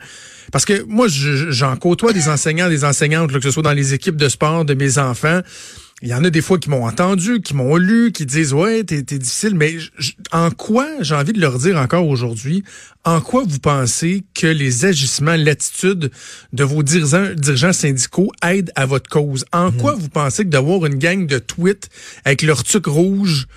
Parce 0.51 0.65
que 0.65 0.83
moi, 0.83 1.07
j'en 1.09 1.75
côtoie 1.75 2.13
des 2.13 2.27
enseignants, 2.27 2.69
des 2.69 2.83
enseignantes, 2.83 3.31
que 3.31 3.41
ce 3.41 3.51
soit 3.51 3.63
dans 3.63 3.73
les 3.73 3.93
équipes 3.93 4.17
de 4.17 4.29
sport 4.29 4.65
de 4.65 4.73
mes 4.73 4.97
enfants. 4.97 5.41
Il 6.01 6.09
y 6.09 6.13
en 6.13 6.25
a 6.25 6.29
des 6.29 6.41
fois 6.41 6.59
qui 6.59 6.69
m'ont 6.69 6.85
entendu, 6.85 7.41
qui 7.41 7.55
m'ont 7.55 7.77
lu, 7.77 8.11
qui 8.11 8.25
disent 8.25 8.53
ouais, 8.53 8.83
t'es 8.83 9.01
difficile, 9.01 9.55
mais 9.55 9.77
en 10.33 10.51
quoi, 10.51 10.87
j'ai 10.99 11.15
envie 11.15 11.31
de 11.31 11.39
leur 11.39 11.57
dire 11.57 11.77
encore 11.77 12.05
aujourd'hui, 12.05 12.63
en 13.05 13.21
quoi 13.21 13.43
vous 13.47 13.59
pensez 13.59 14.25
que 14.33 14.45
les 14.45 14.83
agissements, 14.83 15.37
l'attitude 15.37 16.11
de 16.51 16.63
vos 16.65 16.83
dirigeants, 16.83 17.29
dirigeants 17.35 17.73
syndicaux 17.73 18.29
aident 18.43 18.71
à 18.75 18.85
votre 18.85 19.09
cause? 19.09 19.45
En 19.53 19.71
mhm. 19.71 19.77
quoi 19.77 19.95
vous 19.95 20.09
pensez 20.09 20.43
que 20.43 20.49
d'avoir 20.49 20.85
une 20.85 20.95
gang 20.95 21.25
de 21.27 21.39
tweets 21.39 21.89
avec 22.25 22.41
leur 22.41 22.63
tuc 22.63 22.87
rouge 22.87 23.47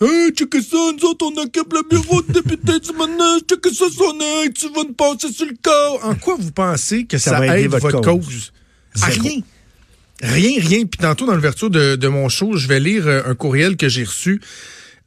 Hey, 0.00 0.32
check 0.32 0.52
ça, 0.54 0.76
nous 0.76 1.08
autres, 1.08 1.24
on 1.24 1.40
occupe 1.40 1.72
le 1.72 1.88
bureau 1.88 2.20
de 2.22 2.32
député 2.32 2.80
du 2.80 2.92
manège, 2.98 3.42
check 3.48 3.64
ça, 3.72 3.84
son 3.96 4.18
tu 4.52 4.68
vas 4.74 4.82
nous 4.82 4.92
passer 4.92 5.32
sur 5.32 5.46
le 5.46 5.54
corps. 5.62 6.00
En 6.02 6.16
quoi 6.16 6.36
vous 6.38 6.50
pensez 6.50 7.04
que 7.04 7.16
ça, 7.16 7.44
aide 7.56 7.70
votre, 7.70 8.00
cause? 8.00 8.52
rien. 8.96 9.40
Rien, 10.20 10.60
rien. 10.60 10.86
Puis 10.86 10.98
tantôt, 10.98 11.26
dans 11.26 11.34
l'ouverture 11.34 11.70
de, 11.70 11.96
de 11.96 12.08
mon 12.08 12.28
show, 12.28 12.56
je 12.56 12.66
vais 12.66 12.80
lire 12.80 13.06
euh, 13.06 13.22
un 13.26 13.34
courriel 13.34 13.76
que 13.76 13.88
j'ai 13.88 14.04
reçu 14.04 14.40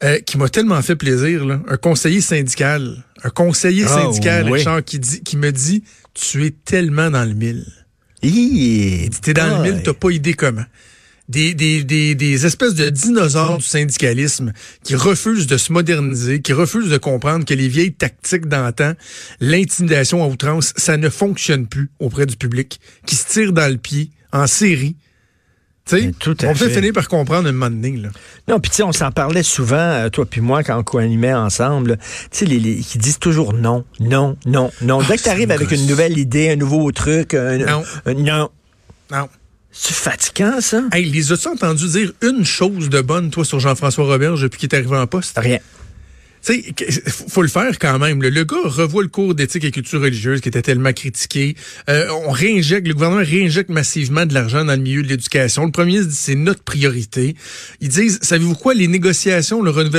euh, 0.03 0.19
qui 0.19 0.37
m'a 0.37 0.47
tellement 0.47 0.81
fait 0.81 0.95
plaisir. 0.95 1.45
Là. 1.45 1.59
Un 1.67 1.77
conseiller 1.77 2.21
syndical. 2.21 3.03
Un 3.23 3.29
conseiller 3.29 3.85
ah, 3.85 3.89
syndical, 3.89 4.51
Richard, 4.51 4.83
qui, 4.83 4.99
dit, 4.99 5.21
qui 5.23 5.37
me 5.37 5.51
dit 5.51 5.83
«Tu 6.13 6.45
es 6.45 6.51
tellement 6.51 7.09
dans 7.09 7.23
le 7.25 7.33
mille.» 7.33 7.65
Il 8.21 9.09
dit 9.09 9.19
«T'es 9.21 9.33
dans 9.33 9.57
le 9.57 9.69
mille, 9.69 9.81
t'as 9.83 9.93
pas 9.93 10.11
idée 10.11 10.33
comment.» 10.33 10.65
Des, 11.29 11.53
des, 11.53 11.83
des, 11.83 12.15
des 12.15 12.45
espèces 12.45 12.73
de 12.73 12.89
dinosaures 12.89 13.57
du 13.57 13.65
syndicalisme 13.65 14.53
qui 14.83 14.95
refusent 14.95 15.45
de 15.45 15.57
se 15.57 15.73
moderniser, 15.73 16.41
qui 16.41 16.53
refusent 16.53 16.89
de 16.89 16.97
comprendre 16.97 17.43
que 17.43 17.53
les 17.53 17.67
vieilles 17.67 17.93
tactiques 17.93 18.45
d'antan, 18.45 18.93
l'intimidation 19.41 20.23
à 20.23 20.27
outrance, 20.27 20.73
ça 20.77 20.95
ne 20.95 21.09
fonctionne 21.09 21.67
plus 21.67 21.89
auprès 21.99 22.25
du 22.25 22.37
public, 22.37 22.79
qui 23.05 23.15
se 23.15 23.27
tirent 23.27 23.51
dans 23.51 23.69
le 23.69 23.77
pied, 23.77 24.11
en 24.31 24.47
série. 24.47 24.95
sais, 25.85 26.11
on 26.23 26.53
peut 26.53 26.69
finir 26.69 26.93
par 26.93 27.09
comprendre 27.09 27.49
un 27.49 27.51
moment 27.51 27.69
donné. 27.69 27.97
Là. 27.97 28.09
Non, 28.47 28.61
puis 28.61 28.69
tu 28.71 28.77
sais, 28.77 28.83
on 28.83 28.93
s'en 28.93 29.11
parlait 29.11 29.43
souvent, 29.43 29.75
euh, 29.75 30.09
toi 30.09 30.25
puis 30.25 30.39
moi, 30.39 30.63
quand 30.63 30.77
on 30.79 30.83
co-animait 30.83 31.33
ensemble. 31.33 31.97
Tu 32.31 32.39
sais, 32.39 32.45
les, 32.45 32.59
les, 32.59 32.77
qui 32.77 32.97
disent 32.99 33.19
toujours 33.19 33.53
non, 33.53 33.83
non, 33.99 34.37
non, 34.45 34.71
non. 34.81 35.01
Dès 35.01 35.17
que 35.17 35.23
tu 35.23 35.29
arrives 35.29 35.51
avec 35.51 35.71
une 35.71 35.87
nouvelle 35.87 36.17
idée, 36.17 36.51
un 36.51 36.55
nouveau 36.55 36.89
truc, 36.93 37.33
un, 37.33 37.57
non. 37.57 37.83
non. 38.15 38.49
Non. 39.11 39.29
C'est 39.71 39.93
fatigant, 39.93 40.59
ça? 40.61 40.83
Hey, 40.91 41.05
les 41.05 41.31
as-tu 41.31 41.47
entendu 41.47 41.87
dire 41.87 42.13
une 42.21 42.45
chose 42.45 42.89
de 42.89 43.01
bonne, 43.01 43.29
toi, 43.29 43.45
sur 43.45 43.59
Jean-François 43.59 44.05
Robert 44.05 44.35
depuis 44.35 44.59
qu'il 44.59 44.69
est 44.69 44.75
arrivé 44.75 44.97
en 44.97 45.07
poste? 45.07 45.37
Rien. 45.37 45.59
Tu 46.45 46.63
sais, 46.63 47.01
faut 47.27 47.41
le 47.41 47.47
faire 47.47 47.77
quand 47.79 47.99
même. 47.99 48.21
Le, 48.21 48.43
gars 48.43 48.55
revoit 48.63 49.03
le 49.03 49.09
cours 49.09 49.35
d'éthique 49.35 49.63
et 49.65 49.71
culture 49.71 50.01
religieuse 50.01 50.39
qui 50.39 50.47
était 50.47 50.61
tellement 50.61 50.93
critiqué. 50.93 51.55
Euh, 51.89 52.07
on 52.25 52.31
réinjecte, 52.31 52.87
le 52.87 52.93
gouvernement 52.93 53.23
réinjecte 53.23 53.69
massivement 53.69 54.25
de 54.25 54.33
l'argent 54.33 54.63
dans 54.63 54.73
le 54.75 54.81
milieu 54.81 55.03
de 55.03 55.07
l'éducation. 55.07 55.65
Le 55.65 55.71
premier, 55.71 56.01
c'est 56.09 56.35
notre 56.35 56.63
priorité. 56.63 57.35
Ils 57.81 57.89
disent, 57.89 58.19
savez-vous 58.21 58.55
quoi, 58.55 58.73
les 58.73 58.87
négociations, 58.87 59.61
le 59.61 59.71
renouvellement 59.71 59.91